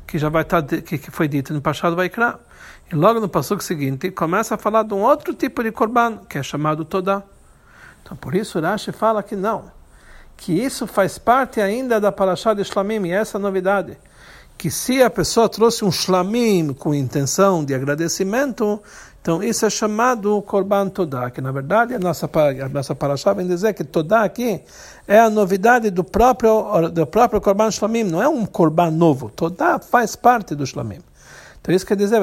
que 0.06 0.20
já 0.20 0.30
vai 0.30 0.44
estar, 0.44 0.62
tá 0.62 0.78
que, 0.78 1.00
que 1.00 1.10
foi 1.10 1.28
dito 1.28 1.52
no 1.52 1.62
Pachado 1.62 1.96
Vaikra. 1.96 2.40
E 2.92 2.96
logo 2.96 3.20
no 3.20 3.28
passo 3.28 3.60
seguinte, 3.60 4.12
começa 4.12 4.54
a 4.54 4.58
falar 4.60 4.84
de 4.84 4.94
um 4.94 5.02
outro 5.02 5.34
tipo 5.34 5.64
de 5.64 5.72
korban, 5.72 6.20
que 6.30 6.38
é 6.38 6.44
chamado 6.44 6.86
Todá. 6.86 7.24
Então, 8.04 8.16
por 8.16 8.36
isso, 8.36 8.60
Rashi 8.60 8.92
fala 8.92 9.24
que 9.24 9.36
não, 9.36 9.72
que 10.38 10.54
isso 10.54 10.86
faz 10.86 11.18
parte 11.18 11.60
ainda 11.60 12.00
da 12.00 12.12
Parashá 12.12 12.54
de 12.54 12.64
Shlamim, 12.64 13.08
e 13.08 13.12
essa 13.14 13.38
é 13.38 13.40
a 13.40 13.42
novidade 13.42 13.98
que 14.58 14.72
se 14.72 15.04
a 15.04 15.10
pessoa 15.10 15.48
trouxe 15.48 15.86
um 15.86 15.92
shlamim 15.92 16.74
com 16.74 16.94
intenção 16.94 17.64
de 17.64 17.76
agradecimento, 17.76 18.82
então 19.28 19.44
isso 19.44 19.66
é 19.66 19.70
chamado 19.70 20.42
Korban 20.44 20.88
Todá, 20.88 21.30
que 21.30 21.42
na 21.42 21.52
verdade 21.52 21.94
a 21.94 22.00
nossa, 22.00 22.30
a 22.64 22.70
nossa 22.70 22.96
paraxá 22.96 23.34
vem 23.34 23.46
dizer 23.46 23.74
que 23.74 23.84
Todá 23.84 24.24
aqui 24.24 24.62
é 25.06 25.20
a 25.20 25.30
novidade 25.30 25.90
do 25.90 26.02
próprio, 26.02 26.88
do 26.88 27.06
próprio 27.06 27.42
Korban 27.42 27.70
Shlamim, 27.70 28.06
não 28.06 28.24
é 28.24 28.30
um 28.30 28.46
Korban 28.46 28.90
novo. 28.90 29.30
Todá 29.30 29.80
faz 29.80 30.16
parte 30.16 30.56
do 30.56 30.66
Shlamim. 30.66 31.00
Então 31.60 31.76
isso 31.76 31.86
quer 31.86 31.98
dizer, 31.98 32.22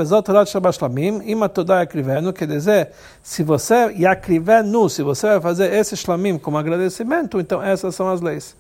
Ima 1.27 1.47
Todá 1.47 1.81
Yakrivenu, 1.81 2.33
quer 2.33 2.49
dizer, 2.49 2.93
se 3.23 3.43
você 3.43 3.93
Yakrivenu, 3.99 4.89
se 4.89 5.03
você 5.03 5.27
vai 5.27 5.41
fazer 5.43 5.75
esse 5.75 5.95
Shlamim 5.99 6.39
como 6.39 6.57
agradecimento, 6.57 7.39
então 7.39 7.63
essas 7.63 7.95
são 7.95 8.09
as 8.09 8.23
leis. 8.23 8.57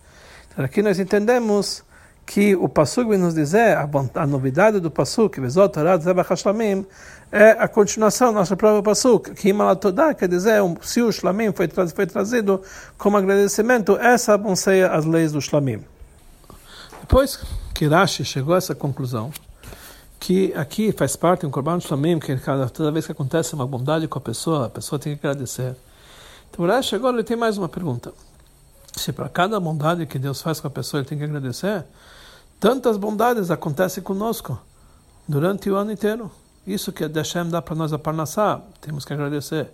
Então 0.52 0.62
aqui 0.62 0.82
nós 0.82 0.98
entendemos 0.98 1.82
que 2.26 2.56
o 2.56 2.68
Pasuk 2.68 3.08
vem 3.10 3.18
nos 3.18 3.34
dizer, 3.34 3.76
a, 3.76 3.88
a 4.14 4.26
novidade 4.26 4.80
do 4.80 4.90
Hashlamim, 4.90 6.86
é 7.30 7.50
a 7.50 7.68
continuação 7.68 8.32
do 8.32 8.38
nosso 8.38 8.56
próprio 8.56 8.82
Pasuk, 8.82 9.34
que 9.34 9.48
Imalatodá, 9.48 10.14
quer 10.14 10.28
dizer, 10.28 10.60
se 10.82 11.02
o 11.02 11.10
Shlamim 11.10 11.52
foi, 11.52 11.68
foi 11.68 12.06
trazido 12.06 12.62
como 12.96 13.16
agradecimento, 13.16 13.96
essas 13.96 14.40
vão 14.40 14.54
ser 14.54 14.90
as 14.90 15.04
leis 15.04 15.32
do 15.32 15.40
Shlamim. 15.40 15.84
Depois 17.00 17.38
que 17.74 17.86
Rashi 17.86 18.24
chegou 18.24 18.54
a 18.54 18.58
essa 18.58 18.74
conclusão, 18.74 19.32
que 20.18 20.54
aqui 20.54 20.92
faz 20.92 21.16
parte 21.16 21.44
um 21.44 21.50
Korban 21.50 21.80
Shlamim, 21.80 22.18
que 22.18 22.36
cada, 22.38 22.68
toda 22.68 22.90
vez 22.90 23.04
que 23.04 23.12
acontece 23.12 23.52
uma 23.54 23.66
bondade 23.66 24.08
com 24.08 24.18
a 24.18 24.22
pessoa, 24.22 24.66
a 24.66 24.70
pessoa 24.70 24.98
tem 24.98 25.14
que 25.16 25.26
agradecer. 25.26 25.76
Então 26.50 26.64
Rashi 26.64 26.94
agora 26.94 27.16
ele 27.16 27.24
tem 27.24 27.36
mais 27.36 27.58
uma 27.58 27.68
pergunta. 27.68 28.12
Se 28.96 29.12
para 29.12 29.28
cada 29.28 29.58
bondade 29.58 30.06
que 30.06 30.18
Deus 30.18 30.40
faz 30.40 30.60
com 30.60 30.68
a 30.68 30.70
pessoa 30.70 31.00
ele 31.00 31.08
tem 31.08 31.18
que 31.18 31.24
agradecer, 31.24 31.84
Tantas 32.64 32.96
bondades 32.96 33.50
acontecem 33.50 34.02
conosco 34.02 34.58
durante 35.28 35.68
o 35.68 35.76
ano 35.76 35.92
inteiro. 35.92 36.30
Isso 36.66 36.94
que 36.94 37.04
Hashem 37.04 37.50
dá 37.50 37.60
para 37.60 37.74
nós 37.74 37.92
a 37.92 37.98
Parnassá, 37.98 38.58
temos 38.80 39.04
que 39.04 39.12
agradecer. 39.12 39.70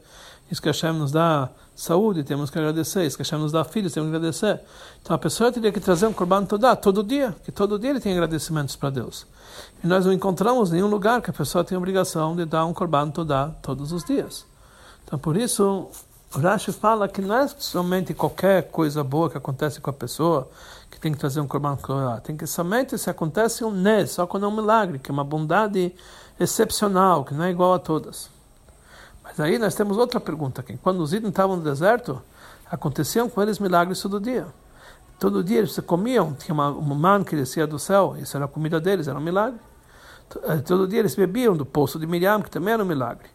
Isso 0.51 0.61
que 0.61 0.67
Hashem 0.67 0.95
nos 0.95 1.13
dá 1.13 1.51
saúde, 1.77 2.25
temos 2.25 2.51
que 2.51 2.59
agradecer. 2.59 3.07
Isso 3.07 3.17
que 3.17 3.23
Hashem 3.23 3.39
nos 3.39 3.53
dá 3.53 3.63
filhos, 3.63 3.93
temos 3.93 4.11
que 4.11 4.17
agradecer. 4.17 4.61
Então 5.01 5.15
a 5.15 5.19
pessoa 5.21 5.53
teria 5.53 5.71
que 5.71 5.79
trazer 5.79 6.09
um 6.09 6.13
Korban 6.13 6.45
Todá 6.45 6.75
todo 6.75 7.05
dia, 7.05 7.33
que 7.45 7.53
todo 7.53 7.79
dia 7.79 7.91
ele 7.91 8.01
tem 8.01 8.13
agradecimentos 8.13 8.75
para 8.75 8.91
Deus. 8.91 9.25
E 9.85 9.87
nós 9.87 10.05
não 10.05 10.13
encontramos 10.13 10.73
nenhum 10.73 10.89
lugar 10.89 11.23
que 11.23 11.31
a 11.31 11.33
pessoa 11.33 11.63
tem 11.63 11.77
a 11.77 11.79
obrigação 11.79 12.35
de 12.35 12.45
dar 12.45 12.67
um 12.67 12.75
Korban 12.75 13.11
Todá 13.11 13.53
todos 13.63 13.93
os 13.93 14.03
dias. 14.03 14.45
Então 15.05 15.17
por 15.17 15.37
isso, 15.37 15.87
o 16.35 16.39
Rashi 16.39 16.73
fala 16.73 17.09
que 17.09 17.21
não 17.21 17.35
é 17.35 17.49
somente 17.49 18.15
qualquer 18.15 18.71
coisa 18.71 19.03
boa 19.03 19.29
que 19.29 19.37
acontece 19.37 19.81
com 19.81 19.91
a 19.91 19.93
pessoa, 19.93 20.49
que 20.89 21.01
tem 21.01 21.13
que 21.13 21.19
trazer 21.19 21.41
um 21.41 21.47
Korban 21.47 21.77
Korah. 21.77 22.21
Tem 22.21 22.37
que 22.37 22.47
somente 22.47 22.97
se 22.97 23.11
acontece 23.11 23.65
um 23.65 23.73
Nes, 23.73 24.13
só 24.13 24.27
quando 24.27 24.45
é 24.45 24.49
um 24.49 24.55
milagre, 24.55 25.01
que 25.01 25.11
é 25.11 25.13
uma 25.13 25.25
bondade 25.25 25.93
excepcional, 26.39 27.25
que 27.25 27.35
não 27.35 27.45
é 27.45 27.51
igual 27.51 27.75
a 27.75 27.81
todas. 27.81 28.31
Mas 29.25 29.41
aí 29.41 29.59
nós 29.59 29.75
temos 29.75 29.97
outra 29.97 30.21
pergunta 30.21 30.61
aqui. 30.61 30.77
Quando 30.77 31.01
os 31.01 31.13
itens 31.13 31.31
estavam 31.31 31.57
no 31.57 31.63
deserto, 31.63 32.23
aconteciam 32.71 33.29
com 33.29 33.43
eles 33.43 33.59
milagres 33.59 34.01
todo 34.01 34.21
dia. 34.21 34.47
Todo 35.19 35.43
dia 35.43 35.59
eles 35.59 35.79
comiam, 35.81 36.33
tinha 36.33 36.55
uma, 36.55 36.71
uma 36.71 36.95
man 36.95 37.25
que 37.25 37.35
descia 37.35 37.67
do 37.67 37.79
céu, 37.79 38.17
isso 38.19 38.37
era 38.37 38.47
a 38.47 38.49
comida 38.49 38.81
deles, 38.81 39.09
era 39.09 39.19
um 39.19 39.23
milagre. 39.23 39.59
Eh, 40.45 40.59
todo 40.59 40.87
dia 40.87 41.01
eles 41.01 41.15
bebiam 41.15 41.57
do 41.57 41.67
poço 41.67 41.99
de 41.99 42.07
Miriam, 42.07 42.41
que 42.41 42.51
também 42.51 42.73
era 42.73 42.83
um 42.83 42.87
milagre. 42.87 43.29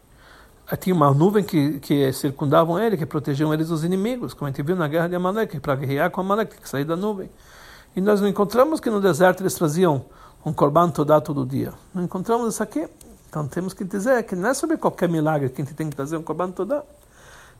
Tinha 0.79 0.95
uma 0.95 1.13
nuvem 1.13 1.43
que, 1.43 1.79
que 1.79 2.11
circundavam 2.11 2.79
ele, 2.79 2.97
que 2.97 3.05
protegiam 3.05 3.53
eles 3.53 3.69
dos 3.69 3.83
inimigos, 3.83 4.33
como 4.33 4.47
a 4.47 4.51
gente 4.51 4.63
viu 4.63 4.75
na 4.75 4.87
guerra 4.87 5.07
de 5.07 5.15
Amaleque, 5.15 5.59
para 5.59 5.75
guerrear 5.75 6.09
com 6.09 6.21
Amaleque, 6.21 6.59
que 6.59 6.67
sair 6.67 6.83
da 6.83 6.95
nuvem. 6.95 7.29
E 7.95 8.01
nós 8.01 8.19
não 8.19 8.27
encontramos 8.27 8.79
que 8.79 8.89
no 8.89 8.99
deserto 8.99 9.41
eles 9.41 9.53
traziam 9.53 10.05
um 10.45 10.51
corban 10.51 10.89
todá 10.89 11.21
todo 11.21 11.45
dia. 11.45 11.73
Não 11.93 12.03
encontramos 12.03 12.53
isso 12.53 12.63
aqui. 12.63 12.87
Então 13.29 13.47
temos 13.47 13.73
que 13.73 13.83
dizer 13.83 14.23
que 14.23 14.35
não 14.35 14.49
é 14.49 14.53
sobre 14.53 14.77
qualquer 14.77 15.07
milagre 15.07 15.49
que 15.49 15.61
a 15.61 15.65
gente 15.65 15.75
tem 15.75 15.89
que 15.89 15.95
trazer 15.95 16.17
um 16.17 16.23
corban 16.23 16.51
todá. 16.51 16.83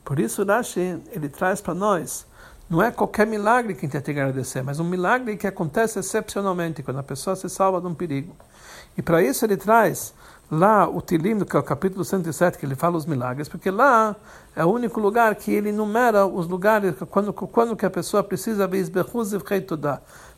Por 0.04 0.20
isso 0.20 0.44
Rashi, 0.44 1.02
ele 1.12 1.30
traz 1.30 1.62
para 1.62 1.74
nós 1.74 2.26
não 2.68 2.82
é 2.82 2.92
qualquer 2.92 3.28
milagre 3.28 3.76
que 3.76 3.86
a 3.86 3.90
gente 3.90 4.02
tem 4.02 4.16
que 4.16 4.20
agradecer, 4.20 4.64
mas 4.64 4.80
um 4.80 4.84
milagre 4.84 5.38
que 5.38 5.46
acontece 5.46 6.00
excepcionalmente, 6.00 6.82
quando 6.82 6.98
a 6.98 7.04
pessoa 7.04 7.36
se 7.36 7.48
salva 7.48 7.80
de 7.80 7.86
um 7.86 7.94
perigo. 7.94 8.36
E 8.98 9.04
para 9.04 9.22
isso 9.22 9.46
ele 9.46 9.56
traz 9.56 10.14
lá 10.50 10.88
o 10.88 11.02
Tilim, 11.02 11.40
que 11.40 11.56
é 11.56 11.60
o 11.60 11.64
capítulo 11.64 12.04
107, 12.04 12.58
que 12.58 12.66
ele 12.66 12.76
fala 12.76 12.98
os 12.98 13.06
milagres, 13.06 13.50
porque 13.50 13.72
lá 13.72 14.16
é 14.56 14.64
o 14.64 14.70
único 14.70 15.00
lugar 15.00 15.34
que 15.36 15.52
ele 15.52 15.70
enumera 15.70 16.26
os 16.26 16.48
lugares 16.48 16.96
quando, 17.10 17.34
quando 17.34 17.76
que 17.76 17.86
a 17.86 17.90
pessoa 17.90 18.24
precisa 18.24 18.70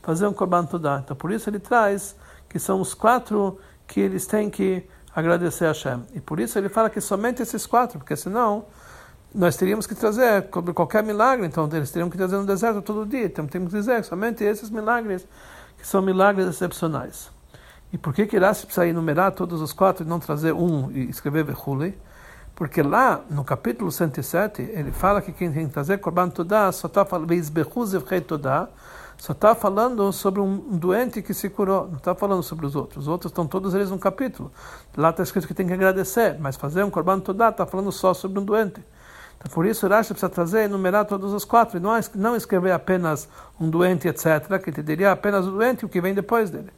fazer 0.01 0.27
um 0.27 0.33
korban 0.33 0.65
tudá. 0.65 1.01
Então 1.03 1.15
por 1.15 1.31
isso 1.31 1.49
ele 1.49 1.59
traz 1.59 2.15
que 2.49 2.59
são 2.59 2.79
os 2.79 2.93
quatro 2.93 3.59
que 3.85 3.99
eles 3.99 4.25
têm 4.25 4.49
que 4.49 4.87
agradecer 5.13 5.65
a 5.65 5.69
Hashem. 5.69 6.03
E 6.13 6.21
por 6.21 6.39
isso 6.39 6.57
ele 6.57 6.69
fala 6.69 6.89
que 6.89 7.01
somente 7.01 7.41
esses 7.41 7.65
quatro, 7.65 7.99
porque 7.99 8.15
senão 8.15 8.65
nós 9.33 9.57
teríamos 9.57 9.85
que 9.85 9.93
trazer 9.93 10.49
qualquer 10.73 11.03
milagre, 11.03 11.45
então 11.45 11.69
eles 11.71 11.91
teriam 11.91 12.09
que 12.09 12.17
trazer 12.17 12.37
no 12.37 12.45
deserto 12.45 12.81
todo 12.81 13.05
dia. 13.05 13.25
Então 13.25 13.45
temos 13.45 13.71
que 13.71 13.77
dizer 13.77 14.03
somente 14.03 14.43
esses 14.43 14.69
milagres 14.69 15.27
que 15.77 15.85
são 15.85 16.01
milagres 16.01 16.47
excepcionais. 16.47 17.29
E 17.91 17.97
por 17.97 18.13
que 18.13 18.25
que 18.25 18.37
Rashi 18.37 18.65
precisa 18.65 18.87
enumerar 18.87 19.31
todos 19.31 19.61
os 19.61 19.71
quatro 19.71 20.05
e 20.05 20.07
não 20.07 20.19
trazer 20.19 20.53
um 20.53 20.91
e 20.91 21.09
escrever 21.09 21.43
Vehuli? 21.43 21.97
Porque 22.53 22.81
lá 22.81 23.21
no 23.29 23.43
capítulo 23.43 23.91
107 23.91 24.61
ele 24.61 24.91
fala 24.91 25.21
que 25.21 25.31
quem 25.31 25.51
tem 25.51 25.67
que 25.67 25.73
trazer 25.73 25.99
Korban 25.99 26.29
Todá 26.29 26.71
só 26.71 26.87
está 26.87 27.05
falando 27.05 27.27
só 29.17 29.33
está 29.33 29.55
falando 29.55 30.11
sobre 30.11 30.41
um 30.41 30.77
doente 30.77 31.21
que 31.21 31.33
se 31.33 31.49
curou, 31.49 31.87
não 31.87 31.97
está 31.97 32.13
falando 32.13 32.43
sobre 32.43 32.65
os 32.65 32.75
outros. 32.75 33.05
Os 33.05 33.07
outros 33.07 33.31
estão 33.31 33.47
todos 33.47 33.73
eles 33.73 33.89
no 33.89 33.97
capítulo. 33.97 34.51
Lá 34.95 35.09
está 35.09 35.23
escrito 35.23 35.47
que 35.47 35.53
tem 35.53 35.65
que 35.65 35.73
agradecer, 35.73 36.37
mas 36.39 36.55
fazer 36.55 36.83
um 36.83 36.89
Korban 36.89 37.19
Todá 37.19 37.49
está 37.49 37.65
falando 37.65 37.91
só 37.91 38.13
sobre 38.13 38.39
um 38.39 38.45
doente. 38.45 38.83
Então, 39.37 39.51
por 39.51 39.65
isso, 39.65 39.87
Rashi 39.87 40.09
precisa 40.09 40.29
trazer 40.29 40.61
e 40.61 40.65
enumerar 40.65 41.05
todos 41.05 41.31
os 41.31 41.45
quatro, 41.45 41.77
e 41.77 41.79
não, 41.79 42.35
escrever 42.35 42.71
apenas 42.71 43.29
um 43.59 43.69
doente, 43.69 44.07
etc., 44.07 44.59
que 44.63 44.69
entenderia 44.69 45.11
apenas 45.11 45.45
o 45.45 45.51
doente 45.51 45.81
e 45.81 45.85
o 45.85 45.89
que 45.89 46.01
vem 46.01 46.13
depois 46.13 46.49
dele. 46.49 46.71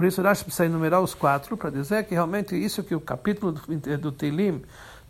Por 0.00 0.06
isso, 0.06 0.22
Rashi 0.22 0.44
precisa 0.44 0.64
enumerar 0.64 1.02
os 1.02 1.12
quatro 1.12 1.58
para 1.58 1.68
dizer 1.68 2.04
que 2.04 2.14
realmente 2.14 2.56
isso 2.56 2.82
que 2.82 2.94
o 2.94 3.00
capítulo 3.02 3.52
do, 3.52 3.98
do 3.98 4.10
Teilim 4.10 4.62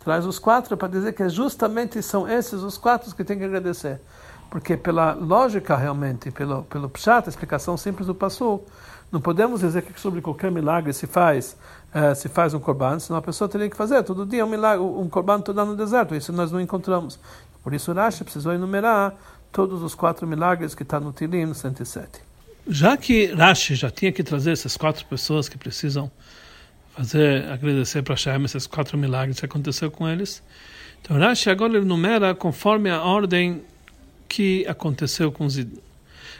traz 0.03 0.25
os 0.25 0.37
quatro 0.37 0.75
para 0.75 0.89
dizer 0.89 1.13
que 1.13 1.29
justamente 1.29 2.01
são 2.03 2.27
esses 2.27 2.61
os 2.61 2.77
quatro 2.77 3.15
que 3.15 3.23
tem 3.23 3.37
que 3.37 3.45
agradecer. 3.45 4.01
Porque 4.49 4.75
pela 4.75 5.13
lógica 5.13 5.77
realmente, 5.77 6.29
pelo, 6.29 6.63
pelo 6.63 6.89
pshat, 6.89 7.25
a 7.25 7.29
explicação 7.29 7.77
simples 7.77 8.05
do 8.05 8.13
passo, 8.13 8.59
não 9.09 9.21
podemos 9.21 9.61
dizer 9.61 9.81
que 9.81 9.97
sobre 9.97 10.19
qualquer 10.19 10.51
milagre 10.51 10.91
se 10.91 11.07
faz 11.07 11.55
uh, 11.95 12.13
se 12.13 12.27
faz 12.27 12.53
um 12.53 12.59
korban, 12.59 12.99
senão 12.99 13.17
a 13.17 13.21
pessoa 13.21 13.47
teria 13.47 13.69
que 13.69 13.77
fazer 13.77 14.03
todo 14.03 14.25
dia 14.25 14.45
um 14.45 14.49
milagre, 14.49 14.83
um 14.83 15.07
korban 15.07 15.39
todo 15.39 15.63
no 15.63 15.73
deserto. 15.73 16.13
Isso 16.13 16.33
nós 16.33 16.51
não 16.51 16.59
encontramos. 16.59 17.17
Por 17.63 17.73
isso 17.73 17.93
Rashi 17.93 18.25
precisou 18.25 18.51
enumerar 18.51 19.13
todos 19.53 19.83
os 19.83 19.95
quatro 19.95 20.27
milagres 20.27 20.75
que 20.75 20.83
está 20.83 20.99
no 20.99 21.13
Tilim 21.13 21.53
107. 21.53 22.30
Já 22.67 22.95
que 22.95 23.25
Rashi 23.33 23.75
já 23.75 23.89
tinha 23.89 24.11
que 24.11 24.23
trazer 24.23 24.51
essas 24.51 24.77
quatro 24.77 25.05
pessoas 25.05 25.49
que 25.49 25.57
precisam 25.57 26.11
fazer, 26.95 27.45
agradecer 27.49 28.03
para 28.03 28.13
Hashem 28.13 28.43
esses 28.45 28.67
quatro 28.67 28.97
milagres 28.97 29.39
que 29.39 29.45
aconteceu 29.45 29.89
com 29.89 30.07
eles, 30.07 30.43
então 31.01 31.17
Rashi 31.17 31.49
agora 31.49 31.77
ele 31.77 31.85
numera 31.85 32.35
conforme 32.35 32.89
a 32.89 33.01
ordem 33.01 33.63
que 34.29 34.65
aconteceu 34.67 35.31
com 35.31 35.45
os 35.45 35.55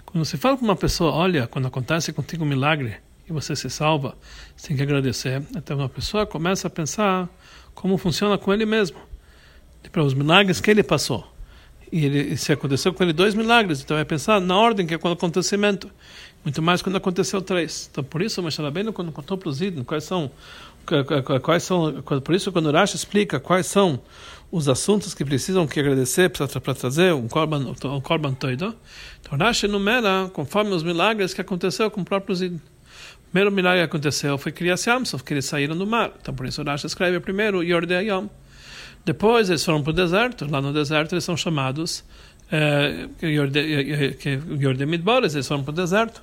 Quando 0.05 0.23
você 0.23 0.37
fala 0.37 0.57
com 0.57 0.63
uma 0.63 0.75
pessoa, 0.75 1.11
olha, 1.11 1.47
quando 1.47 1.67
acontece 1.67 2.13
contigo 2.13 2.43
um 2.43 2.47
milagre 2.47 2.97
e 3.27 3.33
você 3.33 3.55
se 3.55 3.69
salva, 3.69 4.15
você 4.55 4.67
tem 4.67 4.77
que 4.77 4.83
agradecer. 4.83 5.41
Então 5.55 5.77
uma 5.77 5.89
pessoa 5.89 6.25
começa 6.25 6.67
a 6.67 6.69
pensar 6.69 7.27
como 7.73 7.97
funciona 7.97 8.37
com 8.37 8.53
ele 8.53 8.65
mesmo, 8.65 8.99
para 9.91 10.03
os 10.03 10.13
milagres 10.13 10.61
que 10.61 10.69
ele 10.69 10.83
passou 10.83 11.31
e, 11.91 12.05
ele, 12.05 12.37
se 12.37 12.53
aconteceu 12.53 12.93
com 12.93 13.03
ele 13.03 13.13
dois 13.13 13.35
milagres, 13.35 13.81
então 13.81 13.97
vai 13.97 14.05
pensar 14.05 14.39
na 14.39 14.57
ordem 14.57 14.87
que 14.87 14.93
é 14.93 14.97
quando 14.97 15.13
acontecimento, 15.13 15.91
muito 16.43 16.61
mais 16.61 16.81
quando 16.81 16.95
aconteceu 16.95 17.41
três. 17.41 17.89
Então 17.91 18.03
por 18.03 18.21
isso 18.21 18.39
o 18.39 18.43
Moshe 18.43 18.61
Rabbeinu 18.61 18.93
quando 18.93 19.11
contou 19.11 19.37
para 19.37 19.49
os 19.49 19.61
ídolos 19.61 19.85
quais 19.85 20.03
são 20.03 20.31
quais 21.43 21.63
são 21.63 22.01
por 22.01 22.33
isso 22.33 22.51
quando 22.51 22.71
Rashi 22.71 22.95
explica 22.95 23.39
quais 23.39 23.67
são 23.67 23.99
os 24.51 24.67
assuntos 24.67 25.13
que 25.13 25.23
precisam 25.23 25.67
que 25.67 25.79
agradecer 25.79 26.29
para, 26.29 26.47
trazer 26.73 27.13
um 27.13 27.27
korban 27.27 27.73
um 27.85 28.01
korban 28.01 28.33
toido, 28.33 28.75
então 29.21 29.37
Rashi 29.37 29.67
enumera 29.67 30.29
conforme 30.33 30.71
os 30.71 30.81
milagres 30.81 31.33
que 31.33 31.41
aconteceu 31.41 31.91
com 31.91 32.01
os 32.01 32.07
próprios 32.07 32.41
ídolos. 32.41 32.63
O 33.27 33.31
primeiro 33.31 33.51
milagre 33.51 33.79
que 33.81 33.85
aconteceu 33.85 34.37
foi 34.37 34.51
Kriyas 34.51 34.85
Yamsov, 34.85 35.23
que 35.23 35.33
eles 35.33 35.45
saíram 35.45 35.77
do 35.77 35.85
mar. 35.85 36.11
Então 36.19 36.33
por 36.33 36.45
isso 36.45 36.63
Rashi 36.63 36.87
escreve 36.87 37.19
primeiro 37.19 37.63
Yordei 37.63 38.09
Yom. 38.09 38.27
Depois 39.05 39.49
eles 39.49 39.63
foram 39.63 39.81
para 39.81 39.91
o 39.91 39.93
deserto. 39.93 40.47
Lá 40.49 40.61
no 40.61 40.71
deserto 40.71 41.13
eles 41.13 41.23
são 41.23 41.35
chamados 41.35 42.03
é, 42.51 43.07
Yordem 43.23 44.85
Midbares, 44.85 45.33
eles 45.33 45.47
foram 45.47 45.63
para 45.63 45.71
o 45.71 45.75
deserto. 45.75 46.21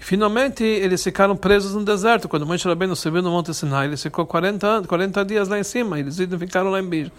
E 0.00 0.04
finalmente 0.04 0.64
eles 0.64 1.02
ficaram 1.02 1.36
presos 1.36 1.74
no 1.74 1.84
deserto. 1.84 2.28
Quando 2.28 2.46
Moshe 2.46 2.66
Rabbeinu 2.66 2.96
subiu 2.96 3.22
no 3.22 3.30
Monte 3.30 3.54
Sinai, 3.54 3.86
ele 3.86 3.96
ficou 3.96 4.26
40, 4.26 4.82
40 4.86 5.24
dias 5.24 5.48
lá 5.48 5.58
em 5.58 5.62
cima. 5.62 5.98
Eles 5.98 6.16
ficaram 6.16 6.70
lá 6.70 6.80
embaixo, 6.80 7.12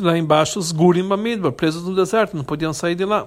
lá 0.00 0.18
embaixo 0.18 0.58
os 0.58 0.70
Gurim 0.70 1.08
Bamidbar, 1.08 1.52
presos 1.52 1.82
no 1.84 1.94
deserto, 1.94 2.36
não 2.36 2.44
podiam 2.44 2.72
sair 2.72 2.94
de 2.94 3.04
lá. 3.04 3.26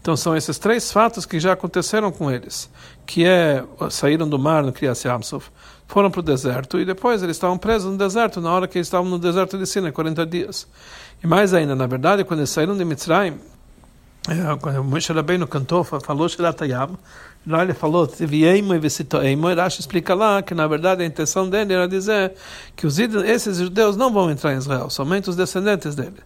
Então 0.00 0.16
são 0.16 0.36
esses 0.36 0.58
três 0.58 0.90
fatos 0.90 1.24
que 1.24 1.38
já 1.38 1.52
aconteceram 1.52 2.10
com 2.10 2.28
eles, 2.28 2.68
que 3.06 3.24
é 3.24 3.62
saíram 3.88 4.28
do 4.28 4.36
mar 4.36 4.64
no 4.64 4.72
Kriyas 4.72 5.04
Yamsov, 5.04 5.44
foram 5.92 6.10
para 6.10 6.20
o 6.20 6.22
deserto 6.22 6.80
e 6.80 6.86
depois 6.86 7.22
eles 7.22 7.36
estavam 7.36 7.58
presos 7.58 7.92
no 7.92 7.98
deserto 7.98 8.40
na 8.40 8.50
hora 8.50 8.66
que 8.66 8.78
eles 8.78 8.86
estavam 8.86 9.10
no 9.10 9.18
deserto 9.18 9.58
de 9.58 9.66
Sinai, 9.66 9.92
40 9.92 10.24
dias. 10.24 10.66
E 11.22 11.26
mais 11.26 11.52
ainda, 11.52 11.76
na 11.76 11.86
verdade, 11.86 12.24
quando 12.24 12.40
eles 12.40 12.48
saíram 12.48 12.74
de 12.74 12.82
Mitzrayim, 12.82 13.38
é, 14.26 14.56
quando 14.58 14.82
Moshe 14.82 15.12
Rabbeinu 15.12 15.46
cantou, 15.46 15.84
falou 15.84 16.26
Shiratayam, 16.30 16.96
lá 17.46 17.62
ele 17.62 17.74
falou, 17.74 18.08
Rashi 19.56 19.80
explica 19.80 20.14
lá 20.14 20.42
que 20.42 20.54
na 20.54 20.66
verdade 20.66 21.02
a 21.02 21.06
intenção 21.06 21.48
dele 21.48 21.74
era 21.74 21.88
dizer 21.88 22.32
que 22.76 22.86
os, 22.86 22.98
esses 22.98 23.58
judeus 23.58 23.96
não 23.96 24.12
vão 24.12 24.30
entrar 24.30 24.54
em 24.54 24.58
Israel, 24.58 24.88
somente 24.90 25.28
os 25.28 25.36
descendentes 25.36 25.94
dele. 25.94 26.22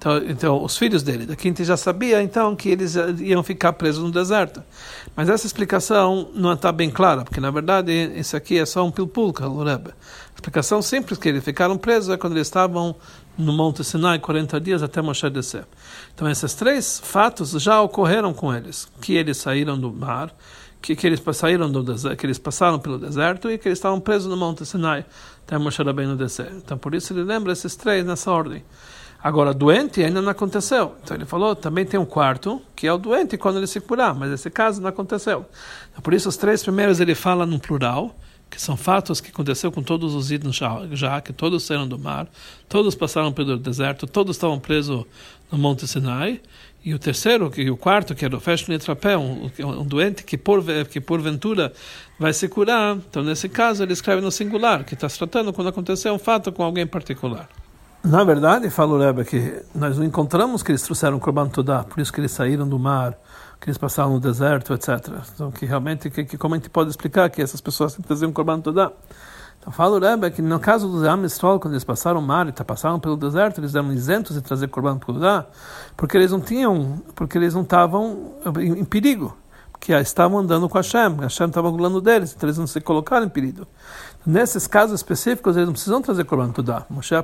Então, 0.00 0.16
então, 0.16 0.64
os 0.64 0.78
filhos 0.78 1.02
dele, 1.02 1.26
da 1.26 1.36
quinta 1.36 1.62
já 1.62 1.76
sabia 1.76 2.22
então 2.22 2.56
que 2.56 2.70
eles 2.70 2.94
iam 3.18 3.42
ficar 3.42 3.74
presos 3.74 4.02
no 4.02 4.10
deserto. 4.10 4.62
Mas 5.14 5.28
essa 5.28 5.46
explicação 5.46 6.30
não 6.34 6.54
está 6.54 6.72
bem 6.72 6.88
clara, 6.88 7.22
porque 7.22 7.38
na 7.38 7.50
verdade 7.50 7.92
isso 8.16 8.34
aqui 8.34 8.58
é 8.58 8.64
só 8.64 8.82
um 8.82 8.90
pilpulca, 8.90 9.46
Lurebe. 9.46 9.90
A 9.90 10.34
explicação 10.34 10.80
simples 10.80 11.18
que 11.18 11.28
eles 11.28 11.44
ficaram 11.44 11.76
presos 11.76 12.08
é 12.08 12.16
quando 12.16 12.32
eles 12.32 12.46
estavam 12.46 12.96
no 13.36 13.52
Monte 13.52 13.84
Sinai 13.84 14.18
40 14.18 14.58
dias 14.58 14.82
até 14.82 15.02
Moshe 15.02 15.28
descer. 15.28 15.66
Então 16.14 16.26
esses 16.30 16.54
três 16.54 16.98
fatos 17.04 17.50
já 17.50 17.82
ocorreram 17.82 18.32
com 18.32 18.54
eles, 18.54 18.88
que 19.02 19.14
eles 19.14 19.36
saíram 19.36 19.78
do 19.78 19.92
mar, 19.92 20.32
que, 20.80 20.96
que 20.96 21.06
eles 21.06 21.22
saíram 21.34 21.70
do 21.70 21.82
deserto, 21.82 22.16
que 22.16 22.26
eles 22.26 22.38
passaram 22.38 22.78
pelo 22.78 22.98
deserto 22.98 23.50
e 23.50 23.58
que 23.58 23.68
eles 23.68 23.78
estavam 23.78 24.00
presos 24.00 24.28
no 24.28 24.36
Monte 24.36 24.64
Sinai 24.64 25.04
até 25.46 25.58
Moshe 25.58 25.82
Rabbeinu 25.82 26.16
descer. 26.16 26.52
Então 26.56 26.78
por 26.78 26.94
isso 26.94 27.12
ele 27.12 27.22
lembra 27.22 27.52
esses 27.52 27.76
três 27.76 28.04
nessa 28.04 28.30
ordem. 28.30 28.64
Agora, 29.22 29.52
doente 29.52 30.02
ainda 30.02 30.22
não 30.22 30.30
aconteceu. 30.30 30.94
Então 31.02 31.14
ele 31.14 31.26
falou, 31.26 31.54
também 31.54 31.84
tem 31.84 32.00
um 32.00 32.06
quarto, 32.06 32.60
que 32.74 32.86
é 32.86 32.92
o 32.92 32.96
doente 32.96 33.36
quando 33.36 33.58
ele 33.58 33.66
se 33.66 33.78
curar, 33.80 34.14
mas 34.14 34.32
esse 34.32 34.48
caso 34.48 34.80
não 34.80 34.88
aconteceu. 34.88 35.44
Então, 35.90 36.00
por 36.00 36.14
isso, 36.14 36.28
os 36.28 36.38
três 36.38 36.62
primeiros 36.62 37.00
ele 37.00 37.14
fala 37.14 37.44
no 37.44 37.60
plural, 37.60 38.16
que 38.50 38.60
são 38.60 38.76
fatos 38.76 39.20
que 39.20 39.30
aconteceu 39.30 39.70
com 39.70 39.82
todos 39.82 40.14
os 40.14 40.30
ídolos 40.30 40.56
já, 40.56 40.80
já, 40.92 41.20
que 41.20 41.32
todos 41.32 41.62
saíram 41.62 41.86
do 41.86 41.98
mar, 41.98 42.26
todos 42.68 42.94
passaram 42.94 43.32
pelo 43.32 43.56
deserto, 43.56 44.06
todos 44.06 44.36
estavam 44.36 44.58
presos 44.58 45.04
no 45.50 45.56
Monte 45.58 45.86
Sinai. 45.86 46.40
E 46.82 46.94
o 46.94 46.98
terceiro, 46.98 47.50
que 47.50 47.70
o 47.70 47.76
quarto, 47.76 48.14
que 48.14 48.24
era 48.24 48.34
o 48.34 48.40
Fesh 48.40 48.64
Trapé, 48.82 49.16
um, 49.16 49.50
um 49.62 49.84
doente 49.84 50.24
que, 50.24 50.38
por, 50.38 50.64
que 50.88 50.98
porventura 50.98 51.72
vai 52.18 52.32
se 52.32 52.48
curar. 52.48 52.96
Então, 52.96 53.22
nesse 53.22 53.50
caso, 53.50 53.82
ele 53.82 53.92
escreve 53.92 54.22
no 54.22 54.30
singular, 54.30 54.82
que 54.82 54.94
está 54.94 55.06
se 55.06 55.18
tratando 55.18 55.52
quando 55.52 55.68
aconteceu 55.68 56.12
um 56.14 56.18
fato 56.18 56.50
com 56.50 56.62
alguém 56.62 56.86
particular. 56.86 57.48
Na 58.02 58.24
verdade, 58.24 58.70
fala 58.70 58.94
o 58.94 58.98
Rebbe, 58.98 59.26
que 59.26 59.62
nós 59.74 59.98
não 59.98 60.06
encontramos 60.06 60.62
que 60.62 60.72
eles 60.72 60.80
trouxeram 60.80 61.18
o 61.18 61.20
Korban 61.20 61.48
Todá, 61.48 61.84
por 61.84 62.00
isso 62.00 62.10
que 62.10 62.18
eles 62.18 62.30
saíram 62.30 62.66
do 62.66 62.78
mar, 62.78 63.14
que 63.60 63.68
eles 63.68 63.76
passaram 63.76 64.14
no 64.14 64.20
deserto, 64.20 64.72
etc. 64.72 64.88
Então, 65.34 65.50
que 65.50 65.66
realmente, 65.66 66.08
que, 66.08 66.24
que, 66.24 66.38
como 66.38 66.54
a 66.54 66.58
gente 66.58 66.70
pode 66.70 66.90
explicar 66.90 67.28
que 67.28 67.42
essas 67.42 67.60
pessoas 67.60 67.94
traziam 67.94 68.32
Korban 68.32 68.60
Todá? 68.60 68.90
Então, 69.60 69.70
fala 69.70 69.96
o 69.96 70.00
Rebbe 70.00 70.30
que 70.30 70.40
no 70.40 70.58
caso 70.58 70.88
dos 70.88 71.04
Amistrol, 71.04 71.60
quando 71.60 71.74
eles 71.74 71.84
passaram 71.84 72.20
o 72.20 72.22
mar 72.22 72.48
e 72.48 72.52
passaram 72.64 72.98
pelo 72.98 73.16
deserto, 73.16 73.60
eles 73.60 73.74
eram 73.74 73.92
isentos 73.92 74.34
de 74.34 74.40
trazer 74.40 74.68
Korban 74.68 74.96
Todá, 74.96 75.44
porque 75.96 76.16
eles 76.16 76.32
não 76.32 76.40
tinham, 76.40 77.02
porque 77.14 77.36
eles 77.36 77.52
não 77.52 77.60
estavam 77.60 78.36
em, 78.58 78.78
em 78.78 78.84
perigo 78.84 79.36
que 79.80 79.92
estavam 79.94 80.38
andando 80.38 80.68
com 80.68 80.76
Hashem, 80.76 81.16
Hashem 81.20 81.48
estava 81.48 81.72
do 81.72 82.00
deles, 82.02 82.34
então 82.36 82.46
eles 82.46 82.58
não 82.58 82.66
se 82.66 82.80
colocaram 82.82 83.24
em 83.24 83.30
perigo. 83.30 83.66
Nesses 84.24 84.66
casos 84.66 85.00
específicos, 85.00 85.56
eles 85.56 85.66
não 85.66 85.72
precisam 85.72 86.02
trazer 86.02 86.24
Korban 86.24 86.50
Tudá. 86.50 86.84
Moshe 86.90 87.14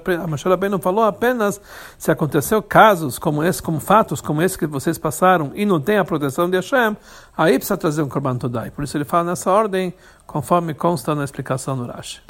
não 0.70 0.78
falou 0.78 1.04
apenas 1.04 1.60
se 1.98 2.10
aconteceu 2.10 2.62
casos 2.62 3.18
como 3.18 3.44
esse, 3.44 3.62
como 3.62 3.80
fatos 3.80 4.22
como 4.22 4.40
esse 4.40 4.56
que 4.56 4.66
vocês 4.66 4.96
passaram 4.96 5.52
e 5.54 5.66
não 5.66 5.78
tem 5.78 5.98
a 5.98 6.04
proteção 6.04 6.48
de 6.48 6.56
Hashem, 6.56 6.96
aí 7.36 7.58
precisa 7.58 7.76
trazer 7.76 8.00
um 8.00 8.08
Korban 8.08 8.36
Tudá. 8.36 8.66
E 8.66 8.70
por 8.70 8.82
isso 8.82 8.96
ele 8.96 9.04
fala 9.04 9.24
nessa 9.24 9.50
ordem, 9.50 9.92
conforme 10.26 10.72
consta 10.72 11.14
na 11.14 11.24
explicação 11.24 11.76
do 11.76 11.84
Rashi. 11.86 12.20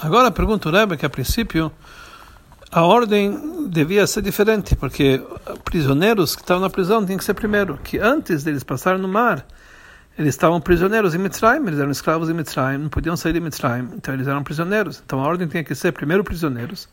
Agora 0.00 0.30
pergunta 0.30 0.68
o 0.68 0.72
Rebbe 0.72 0.96
que 0.96 1.04
a 1.04 1.10
princípio 1.10 1.72
a 2.70 2.82
ordem 2.84 3.68
devia 3.68 4.06
ser 4.06 4.22
diferente, 4.22 4.74
porque 4.74 5.22
prisioneiros 5.64 6.34
que 6.34 6.42
estavam 6.42 6.62
na 6.62 6.70
prisão 6.70 7.04
tinham 7.04 7.18
que 7.18 7.24
ser 7.24 7.34
primeiro, 7.34 7.78
que 7.84 7.98
antes 7.98 8.44
deles 8.44 8.64
passarem 8.64 9.00
no 9.00 9.08
mar, 9.08 9.44
eles 10.18 10.34
estavam 10.34 10.60
prisioneiros 10.60 11.14
em 11.14 11.18
Mitzrayim, 11.18 11.66
eles 11.66 11.78
eram 11.78 11.90
escravos 11.90 12.28
em 12.28 12.34
Mitzrayim, 12.34 12.78
não 12.78 12.88
podiam 12.88 13.16
sair 13.16 13.32
de 13.32 13.40
Mitzrayim, 13.40 13.88
então 13.94 14.12
eles 14.12 14.26
eram 14.26 14.42
prisioneiros. 14.44 15.02
Então 15.04 15.20
a 15.20 15.26
ordem 15.26 15.48
tinha 15.48 15.64
que 15.64 15.74
ser 15.74 15.92
primeiro 15.92 16.22
prisioneiros, 16.22 16.88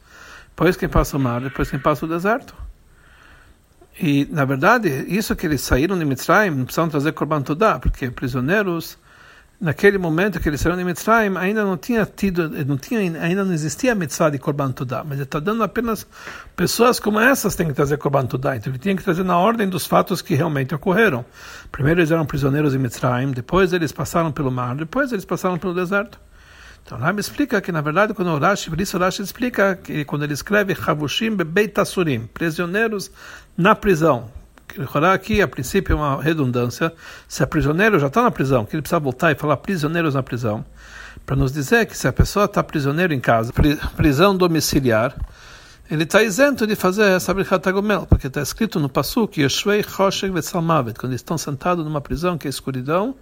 depois 0.50 0.76
quem 0.78 0.88
passa 0.88 1.18
o 1.18 1.20
mar, 1.20 1.42
depois 1.42 1.70
quem 1.70 1.80
passa 1.80 2.06
o 2.06 2.08
deserto. 2.08 2.56
E, 4.00 4.26
na 4.32 4.46
verdade, 4.46 4.88
isso 5.10 5.36
que 5.36 5.46
eles 5.46 5.60
saíram 5.60 6.00
de 6.00 6.06
Mitzrayim, 6.06 6.52
não 6.52 6.64
precisavam 6.64 6.90
trazer 6.90 7.12
Korban 7.12 7.42
Todá, 7.42 7.78
porque 7.78 8.10
prisioneiros 8.10 8.98
naquele 9.60 9.98
momento 9.98 10.40
que 10.40 10.48
eles 10.48 10.62
saíram 10.62 10.78
de 10.78 10.86
Mitzrayim, 10.86 11.36
ainda 11.38 11.66
não 11.66 11.76
tinha 11.76 12.06
tido, 12.06 12.50
não 12.66 12.78
tinha, 12.78 13.00
ainda 13.22 13.44
não 13.44 13.54
existia 13.54 13.92
a 13.92 13.96
mitzvah 13.96 14.30
de 14.30 14.40
Korban 14.40 14.72
Tudá, 14.72 15.04
mas 15.04 15.16
ele 15.18 15.24
está 15.24 15.40
dando 15.40 15.64
apenas 15.64 16.08
pessoas 16.56 17.00
como 17.00 17.20
essas 17.20 17.56
têm 17.56 17.68
que 17.68 17.74
trazer 17.74 17.98
Korban 17.98 18.26
Tudá, 18.26 18.56
então 18.56 18.72
ele 18.72 18.80
tinha 18.80 18.96
que 18.96 19.04
trazer 19.04 19.24
na 19.24 19.38
ordem 19.38 19.68
dos 19.68 19.86
fatos 19.86 20.22
que 20.22 20.34
realmente 20.34 20.74
ocorreram. 20.74 21.26
Primeiro 21.72 22.00
eles 22.00 22.12
eram 22.12 22.26
prisioneiros 22.26 22.74
em 22.74 22.78
Mitzrayim, 22.78 23.32
depois 23.32 23.74
eles 23.74 23.92
passaram 23.92 24.32
pelo 24.32 24.50
mar, 24.52 24.76
depois 24.76 25.12
eles 25.12 25.26
passaram 25.26 25.58
pelo 25.58 25.74
deserto. 25.74 26.20
Então 26.86 26.98
Rabi 26.98 27.20
explica 27.20 27.62
que, 27.62 27.72
na 27.72 27.82
verdade, 27.82 28.14
quando 28.14 28.36
Rashi, 28.40 28.70
por 28.70 28.80
isso 28.80 28.98
Rashi 28.98 29.22
explica 29.22 29.76
que 29.76 30.06
quando 30.06 30.24
ele 30.24 30.34
escreve 30.34 30.74
Chavushim 30.74 31.36
Bebeitasurim, 31.36 32.28
prisioneiros 32.34 33.12
na 33.58 33.76
prisão, 33.76 34.32
que 34.74 35.06
aqui 35.06 35.42
a 35.42 35.48
princípio 35.48 35.94
é 35.94 35.96
uma 35.96 36.22
redundância. 36.22 36.94
Se 37.28 37.44
é 37.44 37.46
prisioneiro 37.46 38.00
já 38.00 38.08
está 38.08 38.22
na 38.22 38.32
prisão, 38.32 38.66
que 38.66 38.76
ele 38.76 38.82
precisa 38.82 39.00
voltar 39.00 39.32
e 39.32 39.36
falar 39.36 39.58
prisioneiros 39.58 40.14
na 40.14 40.24
prisão, 40.24 40.64
para 41.26 41.36
nos 41.36 41.52
dizer 41.52 41.86
que 41.86 41.98
se 41.98 42.08
a 42.08 42.14
pessoa 42.14 42.46
está 42.46 42.64
prisioneiro 42.64 43.14
em 43.14 43.20
casa, 43.20 43.52
prisão 43.96 44.36
domiciliar, 44.36 45.16
ele 45.90 46.04
está 46.04 46.22
isento 46.22 46.68
de 46.68 46.76
fazer 46.76 47.04
essa 47.04 47.34
brichatagomel, 47.34 48.06
porque 48.06 48.28
está 48.28 48.42
escrito 48.42 48.80
no 48.80 48.88
Passuk, 48.88 49.42
Yeshvei 49.42 49.84
Choshek 49.84 50.32
Vetsalmavet, 50.32 51.00
quando 51.00 51.14
eles 51.14 51.22
estão 51.22 51.38
sentados 51.38 51.84
numa 51.84 52.00
prisão 52.00 52.38
que 52.38 52.48
é 52.48 52.50
escuridão, 52.50 53.16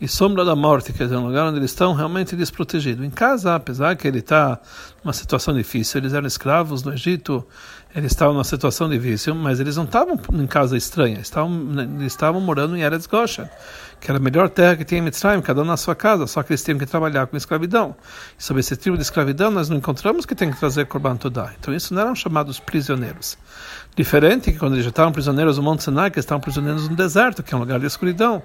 e 0.00 0.08
sombra 0.08 0.46
da 0.46 0.56
morte, 0.56 0.94
quer 0.94 1.04
dizer, 1.04 1.16
um 1.16 1.26
lugar 1.26 1.46
onde 1.46 1.58
eles 1.58 1.72
estão 1.72 1.92
realmente 1.92 2.34
desprotegidos. 2.34 3.04
Em 3.04 3.10
casa, 3.10 3.54
apesar 3.54 3.94
que 3.96 4.08
ele 4.08 4.20
está 4.20 4.58
numa 5.04 5.12
situação 5.12 5.52
difícil, 5.52 6.00
eles 6.00 6.14
eram 6.14 6.26
escravos 6.26 6.82
no 6.82 6.94
Egito, 6.94 7.46
eles 7.94 8.12
estavam 8.12 8.34
numa 8.34 8.44
situação 8.44 8.88
difícil, 8.88 9.34
mas 9.34 9.58
eles 9.60 9.76
não 9.76 9.84
estavam 9.84 10.18
em 10.32 10.46
casa 10.46 10.76
estranha, 10.76 11.18
estavam, 11.20 11.50
eles 11.98 12.12
estavam 12.12 12.40
morando 12.40 12.76
em 12.76 12.82
Eretz 12.82 13.06
Goshen, 13.06 13.48
que 14.00 14.10
era 14.10 14.18
a 14.18 14.22
melhor 14.22 14.48
terra 14.48 14.76
que 14.76 14.84
tinha 14.84 14.98
em 14.98 15.02
Mitzrayim, 15.02 15.42
cada 15.42 15.60
um 15.60 15.64
na 15.64 15.76
sua 15.76 15.94
casa, 15.94 16.26
só 16.26 16.42
que 16.42 16.52
eles 16.52 16.62
tinham 16.62 16.78
que 16.78 16.86
trabalhar 16.86 17.26
com 17.26 17.36
escravidão. 17.36 17.94
E 18.38 18.42
sobre 18.42 18.60
esse 18.60 18.74
tipo 18.76 18.96
de 18.96 19.02
escravidão, 19.02 19.50
nós 19.50 19.68
não 19.68 19.76
encontramos 19.76 20.24
que 20.24 20.34
tem 20.34 20.50
que 20.50 20.58
trazer 20.58 20.86
Korban 20.86 21.16
Todá. 21.16 21.52
Então 21.58 21.74
isso 21.74 21.92
não 21.92 22.02
eram 22.02 22.14
chamados 22.14 22.58
prisioneiros. 22.58 23.36
Diferente 23.94 24.52
que 24.52 24.58
quando 24.58 24.74
eles 24.74 24.84
já 24.84 24.90
estavam 24.90 25.12
prisioneiros 25.12 25.58
no 25.58 25.62
Monte 25.62 25.82
Sinai, 25.82 26.10
que 26.10 26.16
eles 26.16 26.24
estavam 26.24 26.40
prisioneiros 26.40 26.88
no 26.88 26.96
deserto, 26.96 27.42
que 27.42 27.52
é 27.52 27.56
um 27.56 27.60
lugar 27.60 27.78
de 27.78 27.86
escuridão, 27.86 28.42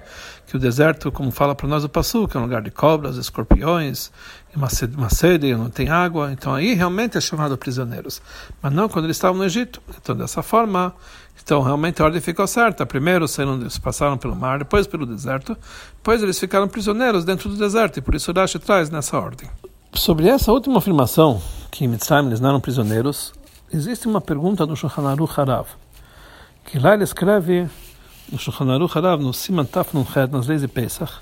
que 0.48 0.58
o 0.58 0.60
deserto, 0.60 1.12
como 1.12 1.32
fala 1.32 1.56
para 1.56 1.68
nós 1.68 1.84
o 1.84 1.90
Passu, 1.90 2.28
que 2.28 2.36
é 2.36 2.40
um 2.40 2.44
lugar 2.44 2.62
de 2.62 2.72
cobras, 2.72 3.16
escorpiões, 3.16 4.12
uma 4.56 4.70
sede, 4.70 4.98
uma 4.98 5.10
sede, 5.10 5.56
não 5.56 5.70
tem 5.70 5.90
água, 5.90 6.32
então 6.32 6.54
aí 6.54 6.74
realmente 6.74 7.18
é 7.18 7.22
chamado 7.22 7.58
prisioneiros. 7.58 8.22
Mas 8.62 8.74
não 8.74 8.90
quando 8.90 9.06
eles 9.06 9.18
estavam 9.18 9.38
no 9.38 9.46
Egito. 9.46 9.82
Então 10.02 10.16
dessa 10.16 10.42
forma, 10.42 10.94
então 11.46 11.62
realmente 11.62 12.02
a 12.02 12.06
ordem 12.06 12.20
ficou 12.20 12.48
certa. 12.48 12.88
Primeiro 12.88 13.28
saíram, 13.28 13.60
passaram 13.80 14.18
pelo 14.18 14.36
mar, 14.36 14.58
depois 14.58 14.88
pelo 14.88 15.06
deserto, 15.06 15.56
depois 15.96 16.24
eles 16.24 16.40
ficaram 16.40 16.68
prisioneiros 16.68 17.24
dentro 17.24 17.48
do 17.48 17.56
deserto, 17.56 18.00
e 18.00 18.02
por 18.02 18.16
isso 18.16 18.32
Rashi 18.32 18.58
traz 18.58 18.90
nessa 18.90 19.16
ordem. 19.16 19.48
Sobre 19.94 20.28
essa 20.28 20.52
última 20.52 20.80
afirmação, 20.80 21.40
que 21.70 21.86
em 21.86 21.88
Mitzrayim 21.88 22.26
eles 22.26 22.40
não 22.40 22.50
eram 22.50 22.60
prisioneiros, 22.60 23.32
existe 23.72 24.08
uma 24.08 24.20
pergunta 24.20 24.66
do 24.66 24.76
Shulchan 24.76 25.08
Aruch 25.08 25.40
Harav, 25.40 25.68
que 26.66 26.80
lá 26.80 26.96
ele 26.96 27.04
escreve 27.04 27.70
no 28.32 28.40
Shulchan 28.40 28.74
Aruch 28.74 28.98
Harav, 28.98 29.22
no 29.22 29.32
Siman 29.32 29.66
Taf 29.66 29.96
Nunchet, 29.96 30.32
nas 30.32 30.48
leis 30.48 30.62
de 30.62 30.68
Pesach, 30.68 31.14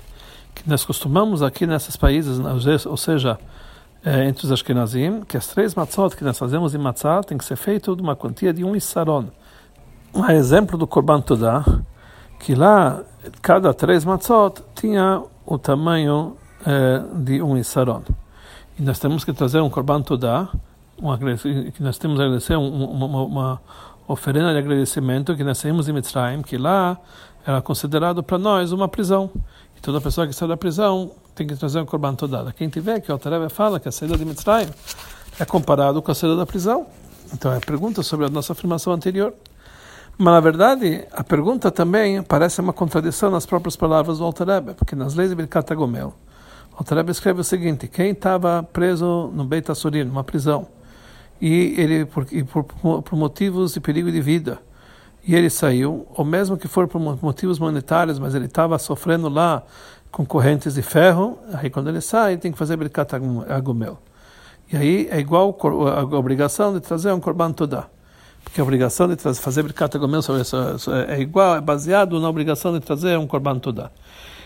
que 0.54 0.66
nós 0.66 0.86
costumamos 0.86 1.42
aqui 1.42 1.66
nesses 1.66 1.96
países, 1.98 2.38
ou 2.86 2.96
seja, 2.96 3.38
é, 4.02 4.26
entre 4.26 4.46
os 4.46 4.52
Ashkenazim, 4.52 5.20
que 5.20 5.36
as 5.36 5.48
três 5.48 5.74
matzot 5.74 6.16
que 6.16 6.24
nós 6.24 6.38
fazemos 6.38 6.74
em 6.74 6.78
matzah 6.78 7.22
tem 7.22 7.36
que 7.36 7.44
ser 7.44 7.56
feito 7.56 7.94
de 7.94 8.00
uma 8.00 8.16
quantia 8.16 8.54
de 8.54 8.64
um 8.64 8.74
isaron. 8.74 9.26
Um 10.14 10.30
exemplo 10.30 10.78
do 10.78 10.86
Korban 10.86 11.20
Todá, 11.20 11.64
que 12.38 12.54
lá 12.54 13.02
cada 13.42 13.74
três 13.74 14.04
matzot 14.04 14.62
tinha 14.74 15.22
o 15.44 15.58
tamanho 15.58 16.36
é, 16.64 17.02
de 17.16 17.42
um 17.42 17.56
isaron. 17.56 18.02
E 18.78 18.82
nós 18.82 18.98
temos 18.98 19.24
que 19.24 19.32
trazer 19.32 19.60
um 19.60 19.68
Korban 19.68 20.02
Todá, 20.02 20.48
que 21.74 21.82
nós 21.82 21.98
temos 21.98 22.16
que 22.16 22.22
agradecer 22.22 22.54
uma, 22.56 23.06
uma, 23.06 23.22
uma 23.22 23.60
oferenda 24.06 24.52
de 24.52 24.58
agradecimento 24.58 25.36
que 25.36 25.42
nós 25.42 25.58
saímos 25.58 25.86
de 25.86 25.92
Mitzrayim, 25.92 26.42
que 26.42 26.56
lá 26.56 26.96
era 27.44 27.60
considerado 27.60 28.22
para 28.22 28.38
nós 28.38 28.70
uma 28.70 28.88
prisão. 28.88 29.30
Toda 29.82 30.00
pessoa 30.00 30.26
que 30.26 30.32
sai 30.32 30.48
da 30.48 30.56
prisão 30.56 31.10
tem 31.34 31.46
que 31.46 31.54
trazer 31.56 31.78
um 31.78 31.84
corban 31.84 32.14
todada. 32.14 32.54
Quem 32.54 32.70
tiver, 32.70 33.00
que 33.00 33.10
o 33.10 33.12
Altareva 33.12 33.50
fala 33.50 33.78
que 33.78 33.86
a 33.86 33.92
saída 33.92 34.16
de 34.16 34.24
Mitzrayim 34.24 34.68
é 35.38 35.44
comparado 35.44 36.00
com 36.00 36.10
a 36.10 36.14
saída 36.14 36.36
da 36.36 36.46
prisão. 36.46 36.86
Então 37.34 37.52
é 37.52 37.60
pergunta 37.60 38.02
sobre 38.02 38.24
a 38.24 38.30
nossa 38.30 38.52
afirmação 38.54 38.92
anterior. 38.94 39.34
Mas 40.16 40.32
na 40.32 40.40
verdade, 40.40 41.06
a 41.10 41.24
pergunta 41.24 41.70
também 41.70 42.22
parece 42.22 42.60
uma 42.60 42.72
contradição 42.72 43.30
nas 43.30 43.44
próprias 43.44 43.74
palavras 43.74 44.18
do 44.18 44.24
Altareba, 44.24 44.74
porque 44.74 44.94
nas 44.94 45.14
leis 45.14 45.30
de 45.30 45.36
Birkat 45.36 45.72
Agomel, 45.72 46.14
o 46.72 46.76
Altareba 46.78 47.10
escreve 47.10 47.40
o 47.40 47.44
seguinte: 47.44 47.88
quem 47.88 48.10
estava 48.10 48.62
preso 48.62 49.30
no 49.34 49.44
Beit 49.44 49.70
Assurim, 49.70 50.04
numa 50.04 50.22
prisão, 50.22 50.68
e 51.40 51.74
ele 51.76 52.04
por, 52.04 52.26
e 52.30 52.44
por, 52.44 52.64
por 52.64 53.16
motivos 53.16 53.74
de 53.74 53.80
perigo 53.80 54.10
de 54.12 54.20
vida, 54.20 54.60
e 55.26 55.34
ele 55.34 55.50
saiu, 55.50 56.06
ou 56.14 56.24
mesmo 56.24 56.56
que 56.56 56.68
for 56.68 56.86
por 56.86 57.00
motivos 57.00 57.58
monetários, 57.58 58.18
mas 58.18 58.36
ele 58.36 58.46
estava 58.46 58.78
sofrendo 58.78 59.28
lá 59.28 59.64
com 60.12 60.24
correntes 60.24 60.74
de 60.74 60.82
ferro, 60.82 61.38
aí 61.54 61.68
quando 61.68 61.88
ele 61.88 62.00
sai, 62.00 62.36
tem 62.36 62.52
que 62.52 62.58
fazer 62.58 62.76
Birkat 62.76 63.16
Agumel. 63.48 63.98
E 64.72 64.76
aí 64.76 65.08
é 65.10 65.18
igual 65.18 65.58
a 65.88 66.16
obrigação 66.16 66.72
de 66.72 66.80
trazer 66.80 67.12
um 67.12 67.18
Korban 67.18 67.52
Todá. 67.52 67.88
Porque 68.44 68.60
a 68.60 68.62
obrigação 68.62 69.08
de 69.08 69.16
trazer, 69.16 69.40
fazer 69.40 69.62
Birkat 69.62 69.96
é 71.08 71.20
igual, 71.20 71.56
é 71.56 71.60
baseado 71.60 72.20
na 72.20 72.28
obrigação 72.28 72.72
de 72.72 72.80
trazer 72.80 73.18
um 73.18 73.26
Korban 73.26 73.58
Todá. 73.58 73.90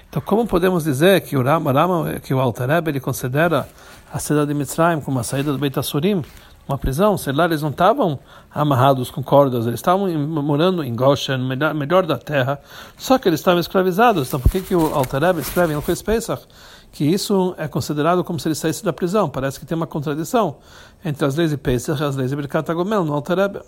Então, 0.08 0.22
como 0.22 0.46
podemos 0.46 0.84
dizer 0.84 1.20
que 1.20 1.36
o 1.36 1.42
Rama, 1.42 1.72
que 2.20 2.32
o 2.32 2.40
Altareb, 2.40 2.88
ele 2.88 3.00
considera 3.00 3.68
a 4.10 4.18
cidade 4.18 4.46
de 4.46 4.54
Mitzrayim 4.54 5.00
como 5.00 5.18
a 5.18 5.22
saída 5.22 5.52
do 5.52 5.58
Beit 5.58 5.78
Asurim, 5.78 6.22
uma 6.68 6.76
prisão, 6.76 7.16
sei 7.16 7.32
lá, 7.32 7.46
eles 7.46 7.62
não 7.62 7.70
estavam 7.70 8.18
amarrados 8.54 9.10
com 9.10 9.22
cordas, 9.22 9.66
eles 9.66 9.80
estavam 9.80 10.06
morando 10.28 10.84
em 10.84 10.94
Goshen, 10.94 11.38
melhor, 11.38 11.74
melhor 11.74 12.06
da 12.06 12.18
terra, 12.18 12.60
só 12.96 13.18
que 13.18 13.26
eles 13.26 13.40
estavam 13.40 13.58
escravizados. 13.58 14.28
Então 14.28 14.38
por 14.38 14.50
que, 14.50 14.60
que 14.60 14.74
o 14.74 14.94
Altareb 14.94 15.38
escreve 15.38 15.74
no 15.74 15.80
Fez 15.80 16.02
Pesach 16.02 16.42
que 16.92 17.04
isso 17.04 17.54
é 17.56 17.66
considerado 17.68 18.22
como 18.22 18.38
se 18.38 18.48
ele 18.48 18.54
saísse 18.54 18.84
da 18.84 18.92
prisão? 18.92 19.30
Parece 19.30 19.58
que 19.58 19.64
tem 19.64 19.76
uma 19.76 19.86
contradição 19.86 20.56
entre 21.02 21.24
as 21.24 21.36
leis 21.36 21.50
de 21.50 21.56
Pesach 21.56 22.00
e 22.00 22.04
as 22.04 22.16
leis 22.16 22.30
de 22.30 22.36
Birkat 22.36 22.70
Agomel 22.70 23.02
no 23.02 23.14
Altareb. 23.14 23.60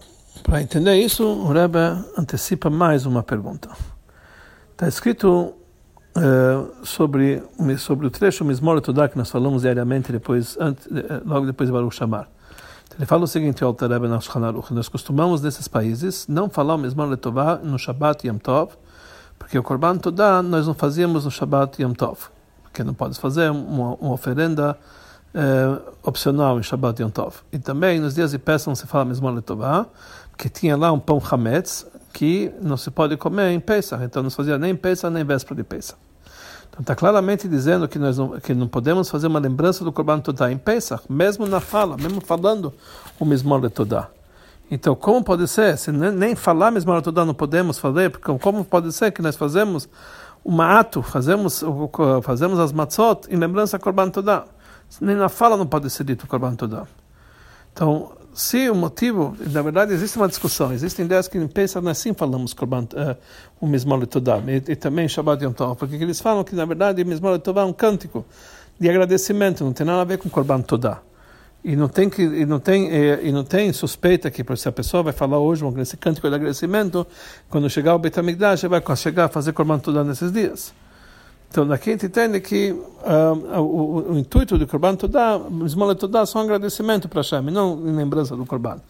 Para 0.42 0.62
entender 0.62 0.94
isso, 0.96 1.24
o 1.24 1.52
Rebbe 1.52 1.78
antecipa 2.16 2.70
mais 2.70 3.06
uma 3.06 3.22
pergunta. 3.22 3.70
Está 4.72 4.88
escrito 4.88 5.54
uh, 6.16 6.86
sobre, 6.86 7.42
sobre 7.78 8.06
o 8.06 8.10
trecho 8.10 8.44
Mismor 8.44 8.80
Tudá 8.80 9.08
que 9.08 9.18
nós 9.18 9.30
falamos 9.30 9.62
diariamente 9.62 10.10
depois, 10.10 10.56
antes, 10.58 10.86
eh, 10.86 11.20
logo 11.24 11.46
depois 11.46 11.68
de 11.68 11.72
Baruch 11.72 11.94
Shamar. 11.94 12.28
Ele 12.96 13.06
fala 13.06 13.24
o 13.24 13.26
seguinte, 13.26 13.64
o 13.64 13.72
Rebbe 13.72 14.08
na 14.08 14.18
nós 14.70 14.88
costumamos 14.88 15.40
nesses 15.42 15.68
países 15.68 16.26
não 16.28 16.50
falar 16.50 16.74
o 16.74 16.78
mesmo 16.78 17.04
letová 17.04 17.56
no 17.56 17.78
Shabbat 17.78 18.26
Yom 18.26 18.38
Tov, 18.38 18.72
porque 19.38 19.58
o 19.58 19.62
Korban 19.62 19.96
Todá 19.98 20.42
nós 20.42 20.66
não 20.66 20.74
fazíamos 20.74 21.24
no 21.24 21.30
Shabbat 21.30 21.80
Yom 21.82 21.92
Tov, 21.92 22.28
porque 22.62 22.84
não 22.84 22.92
pode 22.92 23.18
fazer 23.18 23.50
uma, 23.50 23.94
uma 23.94 24.12
oferenda 24.12 24.76
eh, 25.32 25.78
opcional 26.02 26.58
em 26.58 26.62
Shabbat 26.62 27.00
Yom 27.00 27.10
Tov. 27.10 27.36
E 27.52 27.58
também 27.58 28.00
nos 28.00 28.14
dias 28.14 28.32
de 28.32 28.38
peça 28.38 28.68
não 28.68 28.74
se 28.74 28.86
fala 28.86 29.04
mesmo 29.04 29.28
letová, 29.30 29.86
porque 30.30 30.48
tinha 30.48 30.76
lá 30.76 30.90
um 30.90 30.98
pão 30.98 31.22
Hametz 31.30 31.86
que 32.12 32.52
não 32.60 32.76
se 32.76 32.90
pode 32.90 33.16
comer 33.16 33.52
em 33.52 33.60
Pesach, 33.60 34.02
então 34.02 34.22
não 34.22 34.30
se 34.30 34.36
fazia 34.36 34.58
nem 34.58 34.74
Pesach 34.74 35.12
nem 35.12 35.24
véspera 35.24 35.54
de 35.56 35.62
Pesach. 35.62 35.98
Então 36.68 36.80
está 36.80 36.94
claramente 36.94 37.48
dizendo 37.48 37.86
que 37.86 37.98
nós 37.98 38.18
não, 38.18 38.40
que 38.40 38.54
não 38.54 38.66
podemos 38.66 39.08
fazer 39.10 39.26
uma 39.26 39.38
lembrança 39.38 39.84
do 39.84 39.92
Korban 39.92 40.20
Todá 40.20 40.50
em 40.50 40.58
Pesach, 40.58 41.04
mesmo 41.08 41.46
na 41.46 41.60
fala, 41.60 41.96
mesmo 41.96 42.20
falando 42.20 42.72
o 43.18 43.24
Mismor 43.24 43.68
Todá. 43.70 44.08
Então, 44.70 44.94
como 44.94 45.22
pode 45.24 45.48
ser? 45.48 45.76
Se 45.76 45.90
nem 45.90 46.36
falar 46.36 46.70
Mismor 46.70 47.02
Todá 47.02 47.24
não 47.24 47.34
podemos 47.34 47.78
fazer, 47.78 48.10
porque 48.10 48.36
como 48.38 48.64
pode 48.64 48.92
ser 48.92 49.10
que 49.10 49.20
nós 49.20 49.36
fazemos 49.36 49.88
um 50.44 50.60
ato, 50.62 51.02
fazemos, 51.02 51.62
fazemos 52.22 52.58
as 52.58 52.72
matzot 52.72 53.28
em 53.28 53.36
lembrança 53.36 53.78
do 53.78 53.82
Korban 53.82 54.10
Todá? 54.10 54.44
Nem 55.00 55.16
na 55.16 55.28
fala 55.28 55.56
não 55.56 55.66
pode 55.66 55.88
ser 55.90 56.04
dito 56.04 56.26
Korban 56.26 56.54
Todá. 56.54 56.86
Então, 57.72 58.12
se 58.34 58.70
o 58.70 58.74
motivo, 58.74 59.36
na 59.50 59.62
verdade 59.62 59.92
existe 59.92 60.16
uma 60.16 60.28
discussão, 60.28 60.72
existem 60.72 61.04
ideias 61.04 61.28
que 61.28 61.38
em 61.38 61.46
Pesach 61.46 61.84
nós 61.84 61.98
sim 61.98 62.14
falamos 62.14 62.52
Korban, 62.52 62.84
uh, 62.84 63.16
o 63.60 63.66
Mismol 63.66 64.06
Todá, 64.06 64.38
e, 64.46 64.72
e 64.72 64.76
também 64.76 65.08
Shabbat 65.08 65.44
Yom 65.44 65.52
Tov, 65.52 65.76
porque 65.76 65.96
eles 65.96 66.20
falam 66.20 66.44
que 66.44 66.54
na 66.54 66.64
verdade 66.64 67.02
o 67.02 67.06
Mismol 67.06 67.38
Todá 67.38 67.62
é 67.62 67.64
um 67.64 67.72
cântico 67.72 68.24
de 68.78 68.88
agradecimento, 68.88 69.64
não 69.64 69.72
tem 69.72 69.86
nada 69.86 70.00
a 70.00 70.04
ver 70.04 70.18
com 70.18 70.28
Korban 70.28 70.62
Todá. 70.62 71.00
e 71.64 71.76
não 71.76 71.88
tem 71.88 72.08
que 72.08 72.22
e 72.22 72.46
não 72.46 72.58
tem 72.58 72.88
e, 72.88 73.28
e 73.28 73.32
não 73.32 73.44
tem 73.44 73.72
suspeita 73.72 74.30
que 74.30 74.44
se 74.56 74.68
a 74.68 74.72
pessoa 74.72 75.02
vai 75.02 75.12
falar 75.12 75.38
hoje 75.38 75.64
um 75.64 75.72
cântico 75.72 76.28
de 76.28 76.34
agradecimento 76.34 77.06
quando 77.48 77.68
chegar 77.68 77.94
o 77.94 77.98
Betamigdash 77.98 78.62
vai 78.62 78.82
chegar 78.96 79.26
a 79.26 79.28
fazer 79.28 79.52
Korban 79.52 79.78
Todah 79.78 80.04
nesses 80.04 80.32
dias 80.32 80.72
então 81.50 81.66
daqui 81.66 81.90
a 81.90 81.92
gente 81.92 82.06
entende 82.06 82.40
que 82.40 82.70
uh, 82.72 83.60
o, 83.60 83.62
o, 83.62 84.12
o, 84.12 84.18
intuito 84.18 84.56
do 84.56 84.66
Korban 84.66 84.96
Todah 84.96 85.40
Esmola 85.64 85.94
Todah 85.94 86.24
só 86.24 86.38
um 86.38 86.42
agradecimento 86.42 87.08
para 87.08 87.20
Hashem 87.20 87.42
não 87.42 87.88
em 87.88 87.94
lembrança 87.94 88.36
do 88.36 88.46
Korban 88.46 88.80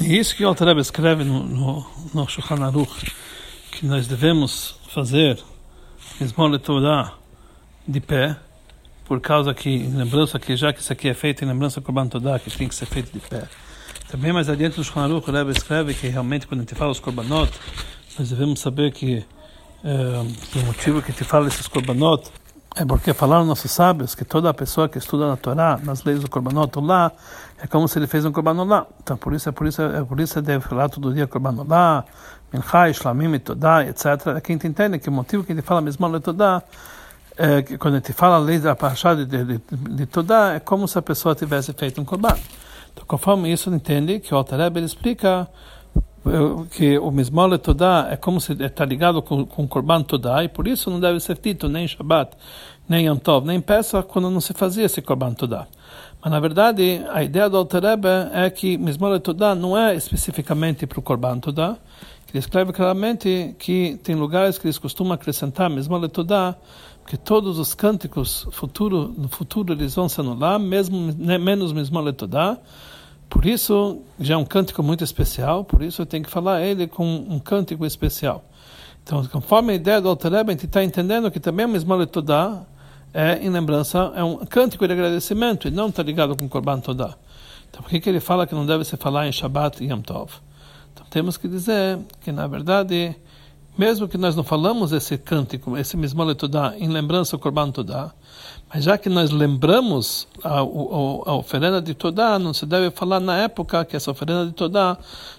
e 0.00 0.18
isso 0.18 0.34
que 0.36 0.44
o 0.44 0.48
Alter 0.48 0.76
escreve 0.78 1.24
no, 1.24 1.44
no, 1.44 1.86
no 2.12 2.28
Shulchan 2.28 2.64
Aruch 2.64 3.12
que 3.72 3.86
nós 3.86 4.06
devemos 4.06 4.76
fazer 4.88 5.42
Esmola 6.20 6.58
Todah 6.58 7.14
de 7.86 8.00
pé 8.00 8.36
por 9.04 9.20
causa 9.20 9.52
que, 9.52 9.78
lembrança 9.78 10.38
que 10.38 10.56
já 10.56 10.72
que 10.72 10.80
isso 10.80 10.92
aqui 10.92 11.08
é 11.08 11.14
feito 11.14 11.44
em 11.44 11.48
lembrança 11.48 11.80
do 11.80 11.84
Korban 11.84 12.08
Todá, 12.08 12.38
que 12.38 12.50
tem 12.50 12.68
que 12.68 12.74
ser 12.74 12.86
feito 12.86 13.12
de 13.12 13.20
pé. 13.20 13.46
Também 14.10 14.32
mais 14.32 14.48
adiante 14.48 14.78
no 14.78 14.84
Shulchan 14.84 15.02
Aruch, 15.02 15.28
o 15.28 15.32
Rebbe 15.32 15.50
escreve 15.50 15.94
que 15.94 16.08
realmente 16.08 16.46
quando 16.46 16.60
a 16.60 16.62
gente 16.62 16.74
fala 16.74 16.90
os 16.90 17.00
Korbanot, 17.00 17.52
nós 18.18 18.30
devemos 18.30 18.60
saber 18.60 18.92
que, 18.92 19.24
é, 19.84 20.48
que 20.50 20.58
o 20.58 20.64
motivo 20.64 21.02
que 21.02 21.12
gente 21.12 21.24
fala 21.24 21.46
esses 21.46 21.68
Korbanot 21.68 22.30
é 22.74 22.84
porque 22.84 23.12
falaram 23.12 23.44
nossos 23.44 23.70
sábios 23.70 24.14
que 24.14 24.24
toda 24.24 24.52
pessoa 24.54 24.88
que 24.88 24.98
estuda 24.98 25.28
na 25.28 25.36
Torá, 25.36 25.78
nas 25.82 26.02
leis 26.02 26.20
do 26.20 26.28
Korbanot 26.28 26.80
lá, 26.80 27.12
é 27.62 27.66
como 27.66 27.86
se 27.86 27.98
ele 27.98 28.06
fez 28.06 28.24
um 28.24 28.32
Korbanot 28.32 28.68
lá. 28.68 28.86
Então 29.02 29.16
por 29.16 29.32
isso 29.34 29.48
é 29.48 29.52
por 29.52 29.66
isso 29.66 29.82
é 29.82 30.02
por 30.02 30.18
isso 30.18 30.40
deve 30.42 30.66
falar 30.66 30.88
todo 30.88 31.12
dia 31.12 31.26
Korbanot 31.26 31.68
lá, 31.68 32.04
Minchai, 32.52 32.92
Shlamim, 32.94 33.38
Todá, 33.38 33.84
etc. 33.84 34.04
É 34.36 34.40
que 34.40 34.52
a 34.52 34.54
gente 34.54 34.66
entende 34.66 34.98
que 34.98 35.08
o 35.08 35.12
motivo 35.12 35.44
que 35.44 35.52
gente 35.52 35.64
fala 35.64 35.80
mesmo 35.80 36.20
Todá 36.20 36.62
é, 37.36 37.62
quando 37.78 37.94
a 37.94 37.96
gente 37.98 38.12
fala 38.12 38.36
a 38.36 38.38
lei 38.38 38.58
da 38.58 38.76
Parashá 38.76 39.14
de, 39.14 39.26
de, 39.26 39.44
de, 39.44 39.60
de 39.70 40.06
Todá, 40.06 40.54
é 40.54 40.60
como 40.60 40.86
se 40.86 40.98
a 40.98 41.02
pessoa 41.02 41.34
tivesse 41.34 41.72
feito 41.72 42.00
um 42.00 42.04
korban. 42.04 42.36
Então, 42.92 43.04
conforme 43.06 43.52
isso, 43.52 43.74
entende 43.74 44.20
que 44.20 44.32
o 44.32 44.36
Altareb 44.36 44.78
explica 44.78 45.40
é, 45.40 45.48
que 46.70 46.98
o 46.98 47.10
Mismole 47.10 47.58
Todá 47.58 48.08
é 48.10 48.16
como 48.16 48.40
se 48.40 48.52
está 48.52 48.84
ligado 48.84 49.22
com, 49.22 49.44
com 49.44 49.68
Korban 49.68 50.02
Todá, 50.02 50.42
e 50.42 50.48
por 50.48 50.66
isso 50.66 50.90
não 50.90 50.98
deve 50.98 51.20
ser 51.20 51.38
dito 51.38 51.68
nem 51.68 51.86
Shabbat, 51.86 52.36
nem 52.88 53.06
Yom 53.06 53.16
Tov, 53.16 53.46
nem 53.46 53.60
Peça, 53.60 54.02
quando 54.02 54.30
não 54.30 54.40
se 54.40 54.52
fazia 54.52 54.84
esse 54.84 55.02
Korban 55.02 55.34
Todá. 55.34 55.66
Mas, 56.22 56.32
na 56.32 56.40
verdade, 56.40 57.04
a 57.10 57.22
ideia 57.22 57.48
do 57.48 57.56
Altareb 57.56 58.06
é 58.32 58.48
que 58.48 58.78
Mismole 58.78 59.20
Todá 59.20 59.54
não 59.54 59.76
é 59.76 59.94
especificamente 59.94 60.86
para 60.86 60.98
o 60.98 61.02
Korban 61.02 61.38
Todá, 61.38 61.76
ele 62.34 62.40
escreve 62.40 62.72
claramente 62.72 63.54
que 63.60 63.96
tem 64.02 64.16
lugares 64.16 64.58
que 64.58 64.66
eles 64.66 64.76
costumam 64.76 65.12
acrescentar 65.12 65.70
Mismole 65.70 66.08
Todá, 66.08 66.56
que 67.06 67.16
todos 67.16 67.58
os 67.58 67.74
cânticos 67.74 68.48
futuro, 68.50 69.14
no 69.16 69.28
futuro 69.28 69.72
eles 69.72 69.94
vão 69.94 70.08
se 70.08 70.20
anular, 70.20 70.58
mesmo 70.58 71.14
né, 71.16 71.38
menos 71.38 71.72
mesmo 71.72 72.00
letodá. 72.00 72.58
Por 73.34 73.46
isso, 73.46 74.00
já 74.20 74.34
é 74.34 74.36
um 74.36 74.44
cântico 74.44 74.80
muito 74.80 75.02
especial, 75.02 75.64
por 75.64 75.82
isso 75.82 76.00
eu 76.00 76.06
tenho 76.06 76.22
que 76.22 76.30
falar 76.30 76.62
ele 76.62 76.86
com 76.86 77.04
um 77.04 77.40
cântico 77.40 77.84
especial. 77.84 78.44
Então, 79.02 79.26
conforme 79.26 79.72
a 79.72 79.74
ideia 79.74 80.00
do 80.00 80.08
Altareb, 80.08 80.48
a 80.48 80.52
gente 80.52 80.66
está 80.66 80.84
entendendo 80.84 81.28
que 81.32 81.40
também 81.40 81.66
o 81.66 81.68
mesmo 81.68 81.92
letodá 81.96 82.62
é 83.12 83.44
em 83.44 83.50
lembrança, 83.50 84.12
é 84.14 84.22
um 84.22 84.36
cântico 84.46 84.86
de 84.86 84.92
agradecimento, 84.92 85.66
e 85.66 85.72
não 85.72 85.88
está 85.88 86.00
ligado 86.04 86.36
com 86.36 86.48
Korban 86.48 86.78
Todá. 86.78 87.16
Então, 87.68 87.82
por 87.82 87.90
que, 87.90 88.00
que 88.00 88.08
ele 88.08 88.20
fala 88.20 88.46
que 88.46 88.54
não 88.54 88.64
deve 88.64 88.84
se 88.84 88.96
falar 88.96 89.26
em 89.26 89.32
Shabbat 89.32 89.82
e 89.82 89.88
Yom 89.88 90.00
Tov? 90.00 90.30
Então, 90.92 91.04
temos 91.10 91.36
que 91.36 91.48
dizer 91.48 91.98
que, 92.20 92.30
na 92.30 92.46
verdade, 92.46 93.16
mesmo 93.76 94.06
que 94.06 94.16
nós 94.16 94.36
não 94.36 94.44
falamos 94.44 94.92
esse 94.92 95.18
cântico, 95.18 95.76
esse 95.76 95.96
mesmo 95.96 96.22
letudá, 96.22 96.74
em 96.78 96.88
lembrança 96.88 97.34
ao 97.34 97.40
Korban 97.40 97.72
Todá, 97.72 98.12
mas 98.74 98.82
já 98.82 98.98
que 98.98 99.08
nós 99.08 99.30
lembramos 99.30 100.26
a, 100.42 100.54
a, 100.54 100.58
a, 100.58 101.34
oferenda 101.36 101.80
de 101.80 101.94
Todá, 101.94 102.40
não 102.40 102.52
se 102.52 102.66
deve 102.66 102.90
falar 102.90 103.20
na 103.20 103.36
época 103.38 103.84
que 103.84 103.94
essa 103.94 104.10
oferenda 104.10 104.46
de 104.46 104.52
Todá, 104.52 104.98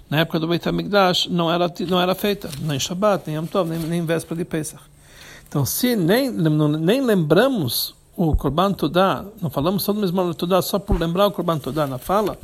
na 0.09 0.21
época 0.21 0.39
do 0.39 0.47
Beit 0.47 0.65
HaMikdash, 0.65 1.27
não 1.27 1.51
era, 1.51 1.69
não 1.81 1.99
era 1.99 2.15
feita, 2.15 2.49
nem 2.61 2.79
Shabbat, 2.79 3.23
nem 3.27 3.35
Yom 3.35 3.45
Tov, 3.45 3.69
nem, 3.69 3.77
nem 3.77 4.05
véspera 4.05 4.37
de 4.37 4.45
Pesach. 4.45 4.81
Então, 5.45 5.65
se 5.65 5.97
nem, 5.97 6.31
nem 6.31 7.01
lembramos 7.01 7.93
o 8.15 8.33
Korban 8.37 8.71
Todá, 8.71 9.25
não 9.41 9.49
falamos 9.49 9.83
só 9.83 9.91
do 9.91 9.99
mesmo 9.99 10.33
Todá, 10.33 10.61
só 10.61 10.79
por 10.79 10.97
lembrar 10.97 11.27
o 11.27 11.31
Korban 11.31 11.59
Todá 11.59 11.85
na 11.85 11.97
fala, 11.97 12.37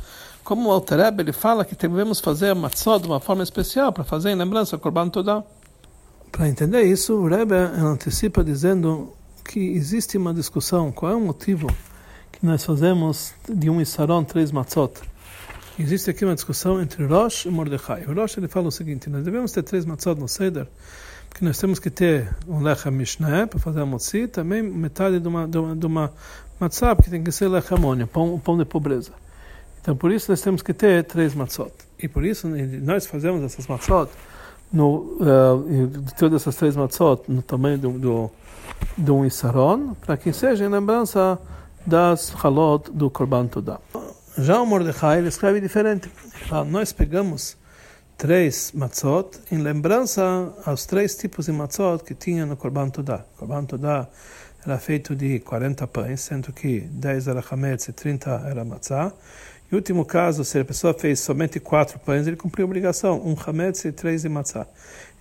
como 0.44 0.68
o 0.68 0.72
Altereb, 0.72 1.20
ele 1.20 1.32
fala 1.32 1.64
que 1.64 1.74
devemos 1.74 2.20
fazer 2.20 2.50
a 2.50 2.54
matzot 2.54 3.00
de 3.00 3.06
uma 3.06 3.18
forma 3.18 3.42
especial 3.42 3.94
para 3.94 4.04
fazer 4.04 4.32
em 4.32 4.34
lembrança 4.34 4.76
o 4.76 4.78
Korban 4.78 5.08
Todá. 5.08 5.42
Para 6.30 6.50
entender 6.50 6.82
isso, 6.82 7.14
o 7.14 7.26
Rebbe 7.26 7.54
antecipa 7.54 8.44
dizendo 8.44 9.14
que 9.44 9.60
existe 9.60 10.16
uma 10.16 10.32
discussão, 10.32 10.92
qual 10.92 11.12
é 11.12 11.14
o 11.14 11.20
motivo 11.20 11.66
que 12.32 12.44
nós 12.44 12.64
fazemos 12.64 13.34
de 13.48 13.68
um 13.68 13.80
Isaron 13.80 14.24
três 14.24 14.50
matzot. 14.50 14.92
Existe 15.78 16.10
aqui 16.10 16.24
uma 16.24 16.34
discussão 16.34 16.80
entre 16.80 17.04
Rosh 17.04 17.46
e 17.46 17.50
Mordecai. 17.50 18.04
O 18.06 18.12
Rosh 18.14 18.36
ele 18.36 18.48
fala 18.48 18.68
o 18.68 18.72
seguinte, 18.72 19.08
nós 19.08 19.24
devemos 19.24 19.52
ter 19.52 19.62
três 19.62 19.84
matzot 19.84 20.18
no 20.18 20.28
Seder, 20.28 20.66
porque 21.28 21.44
nós 21.44 21.58
temos 21.58 21.78
que 21.78 21.88
ter 21.88 22.28
um 22.46 22.60
lechem 22.60 22.92
mishneh 22.92 23.46
para 23.46 23.58
fazer 23.58 23.80
a 23.80 23.86
motzi, 23.86 24.28
também 24.28 24.62
metade 24.62 25.18
de 25.18 25.26
uma, 25.26 25.48
de 25.48 25.58
uma, 25.58 25.76
de 25.76 25.86
uma 25.86 26.12
matzah, 26.60 26.94
porque 26.94 27.10
tem 27.10 27.22
que 27.22 27.32
ser 27.32 27.48
lechem 27.48 27.78
amônia, 27.78 28.06
pão, 28.06 28.38
pão 28.38 28.58
de 28.58 28.66
pobreza. 28.66 29.12
Então 29.80 29.96
por 29.96 30.12
isso 30.12 30.30
nós 30.30 30.42
temos 30.42 30.62
que 30.62 30.74
ter 30.74 31.04
três 31.04 31.34
matzot. 31.34 31.72
E 31.98 32.06
por 32.06 32.24
isso 32.24 32.48
nós 32.82 33.06
fazemos 33.06 33.42
essas 33.42 33.66
matzot, 33.66 34.10
no, 34.70 35.18
uh, 35.20 36.04
todas 36.18 36.42
essas 36.42 36.56
três 36.56 36.76
matzot 36.76 37.22
no 37.28 37.40
tamanho 37.40 37.78
do, 37.78 37.98
do, 37.98 38.30
de 38.96 39.10
um 39.10 39.24
isaron, 39.24 39.94
para 39.94 40.16
que 40.16 40.32
seja 40.32 40.64
em 40.64 40.68
lembrança 40.68 41.38
das 41.86 42.32
halot 42.42 42.90
do 42.92 43.10
Korban 43.10 43.46
Todah. 43.46 43.80
Já 44.38 44.60
o 44.60 44.66
Mordecai 44.66 45.20
escreve 45.26 45.60
diferente. 45.60 46.10
Nós 46.68 46.92
pegamos 46.92 47.56
três 48.16 48.72
matzot 48.72 49.40
em 49.50 49.58
lembrança 49.58 50.52
aos 50.64 50.86
três 50.86 51.16
tipos 51.16 51.46
de 51.46 51.52
matzot 51.52 52.04
que 52.04 52.14
tinha 52.14 52.46
no 52.46 52.56
Korban 52.56 52.88
Todah. 52.88 53.24
O 53.34 53.38
Korban 53.38 53.64
Todah 53.64 54.08
era 54.64 54.78
feito 54.78 55.16
de 55.16 55.40
40 55.40 55.86
pães, 55.88 56.20
sendo 56.20 56.52
que 56.52 56.80
10 56.80 57.28
era 57.28 57.42
chametz 57.42 57.88
e 57.88 57.92
30 57.92 58.30
era 58.46 58.64
matzah. 58.64 59.12
Em 59.70 59.74
último 59.74 60.04
caso, 60.04 60.44
se 60.44 60.58
a 60.58 60.64
pessoa 60.64 60.94
fez 60.94 61.18
somente 61.18 61.58
quatro 61.58 61.98
pães, 61.98 62.26
ele 62.26 62.36
cumpriu 62.36 62.64
a 62.64 62.68
obrigação, 62.68 63.20
um 63.24 63.34
hametz 63.44 63.84
e 63.84 63.90
três 63.90 64.22
de 64.22 64.28
matzah. 64.28 64.66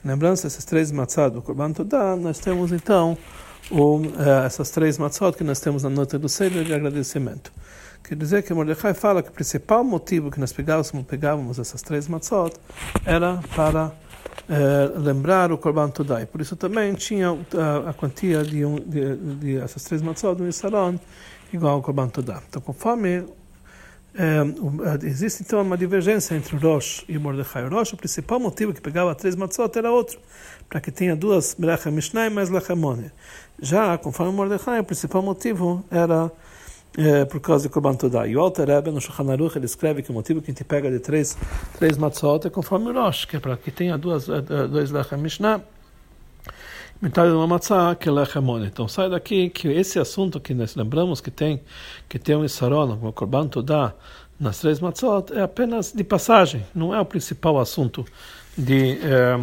Em 0.04 0.08
lembrança 0.08 0.48
desses 0.48 0.66
três 0.66 0.92
matzah 0.92 1.30
do 1.30 1.44
Korban 1.44 1.74
Todá, 1.74 2.16
nós 2.16 2.40
temos 2.40 2.72
então 2.72 3.16
um, 3.70 4.02
uh, 4.08 4.46
essas 4.46 4.72
três 4.72 4.98
matzot 4.98 5.38
que 5.38 5.44
nós 5.44 5.60
temos 5.60 5.84
na 5.84 5.92
nota 5.92 6.18
do 6.18 6.28
Seder 6.28 6.64
de 6.64 6.74
agradecimento. 6.74 7.52
Quer 8.04 8.16
dizer 8.16 8.42
que 8.42 8.52
Mordecai 8.52 8.96
fala 8.96 9.22
que 9.22 9.30
o 9.30 9.32
principal 9.32 9.84
motivo 9.84 10.32
que 10.32 10.40
nós 10.40 10.52
pegávamos, 10.52 11.06
pegávamos 11.06 11.60
essas 11.60 11.84
três 11.84 12.08
matzot 12.08 12.56
era 13.06 13.40
para 13.56 13.88
uh, 13.88 15.00
lembrar 15.00 15.52
o 15.52 15.58
Korban 15.60 15.90
Todá. 15.90 16.20
E 16.24 16.26
por 16.26 16.42
isso 16.42 16.56
também 16.56 16.96
tinha 16.96 17.32
uh, 17.32 17.40
a 17.88 17.94
quantia 17.94 18.44
de, 18.44 18.66
um, 18.66 18.78
de, 18.78 19.16
de, 19.16 19.58
essas 19.58 19.84
três 19.84 20.02
matzot 20.02 20.36
do 20.36 20.48
Isaron 20.48 21.00
igual 21.54 21.76
ao 21.76 21.82
Korban 21.84 22.10
Todá. 22.10 22.42
Então, 22.50 22.60
conforme 22.60 23.24
é, 24.14 25.08
existe 25.08 25.44
então 25.44 25.62
uma 25.62 25.78
divergência 25.78 26.36
entre 26.36 26.58
Rosh 26.58 27.06
e. 27.08 27.18
O 27.18 27.70
Rosh, 27.70 27.94
o 27.94 27.98
principal 27.98 28.40
motivo 28.40 28.74
que 28.74 28.82
pegava 28.82 29.16
três 29.16 29.36
matzot 29.36 29.78
era 29.78 29.90
outro, 29.90 30.20
para 30.68 30.82
que 30.82 30.92
tenha 30.92 31.16
duas 31.16 31.56
Melachem 31.58 31.94
Mishnai 31.94 32.30
mais 32.30 32.50
Lachamone. 32.50 33.12
Já, 33.62 33.98
conforme 33.98 34.34
o 34.34 34.36
Mordecai, 34.36 34.80
o 34.80 34.84
principal 34.84 35.22
motivo 35.22 35.86
era 35.90 36.32
é, 36.98 37.24
por 37.26 37.40
causa 37.40 37.68
de 37.68 37.70
Korban 37.70 37.94
Todá. 37.94 38.28
E 38.28 38.36
o 38.36 38.42
Alter 38.42 38.68
Rebbe, 38.68 38.92
no 38.92 39.00
Shulchan 39.00 39.32
Aruch, 39.32 39.58
ele 39.58 39.66
escreve 39.66 40.02
que 40.02 40.12
o 40.12 40.14
motivo 40.14 40.42
que 40.42 40.52
a 40.52 40.54
gente 40.54 40.64
pega 40.66 40.92
de 40.92 41.00
três, 41.00 41.38
três 41.78 41.98
matzot 41.98 42.48
é 42.48 42.50
conforme 42.50 42.92
Rosh, 42.92 43.26
que 43.26 43.38
é 43.38 43.40
para 43.40 43.56
que 43.56 43.72
tenha 43.72 43.98
duas, 43.98 44.28
é, 44.28 44.42
dois 44.42 44.92
Lachem 44.92 45.20
Mishnah 45.20 45.62
que 48.00 48.10
é. 48.10 48.66
Então 48.66 48.88
sai 48.88 49.10
daqui 49.10 49.50
que 49.50 49.68
esse 49.68 49.98
assunto 49.98 50.40
que 50.40 50.54
nós 50.54 50.76
lembramos 50.76 51.20
que 51.20 51.32
tem 51.32 51.62
que 52.08 52.20
tem 52.20 52.36
um 52.36 52.46
isaron, 52.46 53.00
um 53.02 53.12
korban 53.12 53.48
todá 53.48 53.94
nas 54.40 54.60
três 54.60 54.80
matzot 54.80 55.32
é 55.34 55.42
apenas 55.42 55.92
de 55.92 56.04
passagem, 56.04 56.66
não 56.74 56.94
é 56.94 57.00
o 57.00 57.06
principal 57.06 57.60
assunto 57.60 58.04
de 58.58 59.00
eh, 59.04 59.40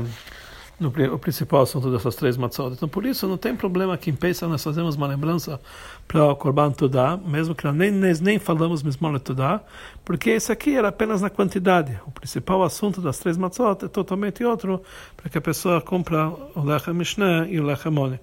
no, 0.79 0.89
o 0.89 1.19
principal 1.19 1.63
assunto 1.63 1.91
dessas 1.91 2.15
três 2.15 2.37
matzot. 2.37 2.73
Então, 2.73 2.89
por 2.89 3.05
isso, 3.05 3.27
não 3.27 3.37
tem 3.37 3.55
problema 3.57 3.97
que 3.99 4.11
em 4.11 4.15
Pesach 4.15 4.51
nós 4.51 4.63
fazemos 4.63 4.95
uma 4.95 5.07
lembrança 5.07 5.61
para 6.07 6.25
o 6.25 6.37
Korban 6.37 6.71
Todá, 6.71 7.17
mesmo 7.17 7.55
que 7.55 7.71
nem, 7.73 7.91
nem 7.91 8.39
falamos 8.39 8.83
mesmo 8.83 9.19
Todá, 9.19 9.61
porque 10.05 10.35
isso 10.35 10.53
aqui 10.53 10.77
era 10.77 10.89
apenas 10.89 11.21
na 11.21 11.31
quantidade. 11.31 11.99
O 12.07 12.11
principal 12.11 12.63
assunto 12.63 13.01
das 13.01 13.19
três 13.19 13.37
matzot 13.37 13.85
é 13.85 13.89
totalmente 13.89 14.45
outro, 14.45 14.83
para 15.17 15.29
que 15.29 15.39
a 15.39 15.41
pessoa 15.41 15.81
compra 15.81 16.29
o 16.55 16.63
Lechem 16.65 16.95
Mishneh 16.95 17.49
e 17.51 17.59
o 17.61 17.65
Lechem 17.65 17.91
Mone. 17.91 18.21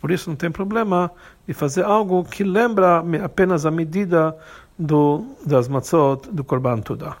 Por 0.00 0.10
isso, 0.10 0.30
não 0.30 0.36
tem 0.36 0.50
problema 0.50 1.10
de 1.46 1.52
fazer 1.52 1.84
algo 1.84 2.24
que 2.24 2.44
lembra 2.44 3.02
apenas 3.22 3.66
a 3.66 3.70
medida 3.70 4.36
do, 4.78 5.26
das 5.44 5.68
matzot 5.68 6.30
do 6.30 6.44
Korban 6.44 6.80
Todá. 6.80 7.16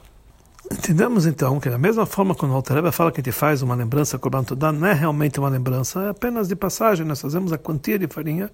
Entendemos 0.70 1.24
então 1.24 1.58
que 1.58 1.70
da 1.70 1.78
mesma 1.78 2.04
forma 2.04 2.34
quando 2.34 2.52
o 2.52 2.54
Altareba 2.54 2.92
fala 2.92 3.10
que 3.10 3.20
a 3.20 3.24
gente 3.24 3.32
faz 3.32 3.62
uma 3.62 3.74
lembrança 3.74 4.18
Korban 4.18 4.44
Todá, 4.44 4.70
não 4.70 4.86
é 4.86 4.92
realmente 4.92 5.40
uma 5.40 5.48
lembrança, 5.48 6.02
é 6.02 6.08
apenas 6.10 6.46
de 6.46 6.54
passagem, 6.54 7.06
nós 7.06 7.20
fazemos 7.20 7.54
a 7.54 7.58
quantia 7.58 7.98
de 7.98 8.06
farinha. 8.06 8.50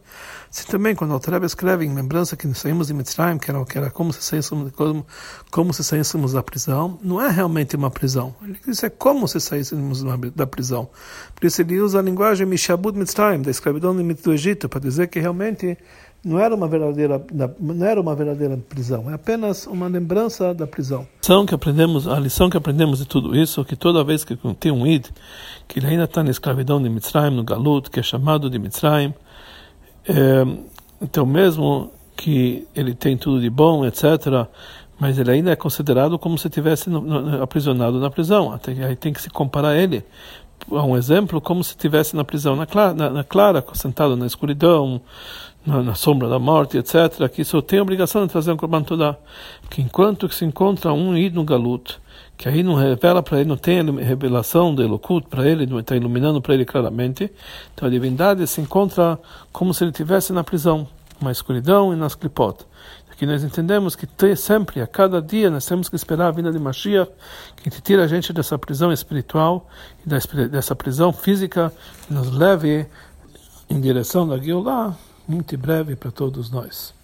Se 0.48 0.64
também 0.64 0.94
quando 0.94 1.10
o 1.10 1.14
Altareba 1.14 1.44
escreve 1.44 1.84
em 1.84 1.92
lembrança 1.92 2.36
que 2.36 2.52
saímos 2.54 2.86
de 2.86 2.94
Mitzrayim, 2.94 3.36
que 3.36 3.50
era, 3.50 3.64
que 3.64 3.76
era 3.76 3.90
como, 3.90 4.12
se 4.12 4.22
saíssemos, 4.22 4.70
como, 4.72 5.04
como 5.50 5.74
se 5.74 5.82
saíssemos 5.82 6.32
da 6.34 6.42
prisão, 6.42 7.00
não 7.02 7.20
é 7.20 7.28
realmente 7.28 7.74
uma 7.74 7.90
prisão. 7.90 8.32
Ele 8.42 8.58
diz 8.64 8.84
é 8.84 8.90
como 8.90 9.26
se 9.26 9.40
saíssemos 9.40 10.04
da 10.36 10.46
prisão. 10.46 10.88
Por 11.34 11.44
isso 11.44 11.62
ele 11.62 11.80
usa 11.80 11.98
a 11.98 12.02
linguagem 12.02 12.46
Mishabud 12.46 12.96
Mitzrayim, 12.96 13.42
da 13.42 13.50
escravidão 13.50 13.94
do 13.96 14.32
Egito, 14.32 14.68
para 14.68 14.80
dizer 14.80 15.08
que 15.08 15.18
realmente 15.18 15.76
não 16.24 16.38
era 16.38 16.54
uma 16.54 16.66
verdadeira 16.66 17.24
não 17.60 17.86
era 17.86 18.00
uma 18.00 18.14
verdadeira 18.14 18.56
prisão, 18.56 19.10
é 19.10 19.14
apenas 19.14 19.66
uma 19.66 19.86
lembrança 19.86 20.54
da 20.54 20.66
prisão. 20.66 21.02
A 21.02 21.20
lição 21.20 21.46
que 21.46 21.54
aprendemos, 21.54 22.08
a 22.08 22.18
lição 22.18 22.50
que 22.50 22.56
aprendemos 22.56 22.98
de 22.98 23.06
tudo 23.06 23.36
isso 23.36 23.60
é 23.60 23.64
que 23.64 23.76
toda 23.76 24.02
vez 24.02 24.24
que 24.24 24.36
tem 24.58 24.72
um 24.72 24.86
id 24.86 25.06
que 25.68 25.78
ele 25.78 25.86
ainda 25.86 26.04
está 26.04 26.22
na 26.22 26.30
escravidão 26.30 26.82
de 26.82 26.88
Mitzrayim, 26.88 27.34
no 27.34 27.44
Galut, 27.44 27.90
que 27.90 28.00
é 28.00 28.02
chamado 28.02 28.48
de 28.48 28.58
Mitzrayim, 28.58 29.12
é, 30.08 30.46
então 31.00 31.26
mesmo 31.26 31.90
que 32.16 32.66
ele 32.74 32.94
tem 32.94 33.16
tudo 33.16 33.40
de 33.40 33.50
bom, 33.50 33.84
etc., 33.84 34.46
mas 34.98 35.18
ele 35.18 35.30
ainda 35.30 35.50
é 35.50 35.56
considerado 35.56 36.18
como 36.18 36.38
se 36.38 36.48
tivesse 36.48 36.88
aprisionado 37.42 37.98
na 37.98 38.08
prisão. 38.08 38.52
Até 38.52 38.72
aí 38.84 38.94
tem 38.94 39.12
que 39.12 39.20
se 39.20 39.28
comparar 39.28 39.76
ele 39.76 40.04
a 40.70 40.82
um 40.82 40.96
exemplo 40.96 41.40
como 41.40 41.62
se 41.62 41.70
estivesse 41.70 42.14
na 42.16 42.24
prisão 42.24 42.56
na 42.56 42.64
clara, 42.64 42.94
na, 42.94 43.10
na 43.10 43.24
clara, 43.24 43.64
sentado 43.74 44.16
na 44.16 44.26
escuridão, 44.26 45.00
na, 45.66 45.82
na, 45.82 45.94
sombra 45.94 46.28
da 46.28 46.38
morte, 46.38 46.76
etc., 46.76 47.28
que 47.32 47.44
só 47.44 47.60
tem 47.60 47.78
a 47.78 47.82
obrigação 47.82 48.26
de 48.26 48.32
trazer 48.32 48.52
um 48.52 48.56
Korban 48.56 48.82
Todá. 48.82 49.16
Que 49.70 49.80
enquanto 49.80 50.28
que 50.28 50.34
se 50.34 50.44
encontra 50.44 50.92
um 50.92 51.16
id 51.16 51.34
no 51.34 51.44
Galut, 51.44 51.98
que 52.36 52.48
aí 52.48 52.62
não 52.62 52.74
revela 52.74 53.22
para 53.22 53.40
ele, 53.40 53.48
não 53.48 53.56
tem 53.56 53.82
revelação 53.96 54.74
do 54.74 54.82
Elokut 54.82 55.28
para 55.28 55.48
ele, 55.48 55.66
não 55.66 55.78
está 55.78 55.96
iluminando 55.96 56.40
para 56.42 56.54
ele 56.54 56.64
claramente, 56.64 57.30
então 57.74 57.88
a 57.88 57.90
divindade 57.90 58.46
se 58.46 58.60
encontra 58.60 59.18
como 59.52 59.72
se 59.72 59.84
ele 59.84 59.90
estivesse 59.90 60.32
na 60.32 60.42
prisão, 60.42 60.86
na 61.20 61.30
escuridão 61.30 61.92
e 61.92 61.96
nas 61.96 62.14
clipot. 62.14 62.66
Aqui 63.10 63.26
nós 63.26 63.44
entendemos 63.44 63.94
que 63.94 64.08
tem, 64.08 64.34
sempre, 64.34 64.80
a 64.80 64.88
cada 64.88 65.22
dia, 65.22 65.48
nós 65.48 65.64
temos 65.64 65.88
que 65.88 65.94
esperar 65.94 66.26
a 66.26 66.30
vinda 66.32 66.50
de 66.50 66.58
Mashiach, 66.58 67.10
que 67.56 67.70
tira 67.70 68.02
a 68.02 68.08
gente 68.08 68.32
dessa 68.32 68.58
prisão 68.58 68.92
espiritual 68.92 69.68
e 70.04 70.08
dessa 70.48 70.74
prisão 70.74 71.12
física, 71.12 71.72
que 72.06 72.12
nos 72.12 72.32
leve 72.32 72.86
em 73.70 73.80
direção 73.80 74.26
da 74.26 74.36
Geulah, 74.36 74.96
muito 75.26 75.56
breve 75.56 75.96
para 75.96 76.10
todos 76.10 76.50
nós. 76.50 76.94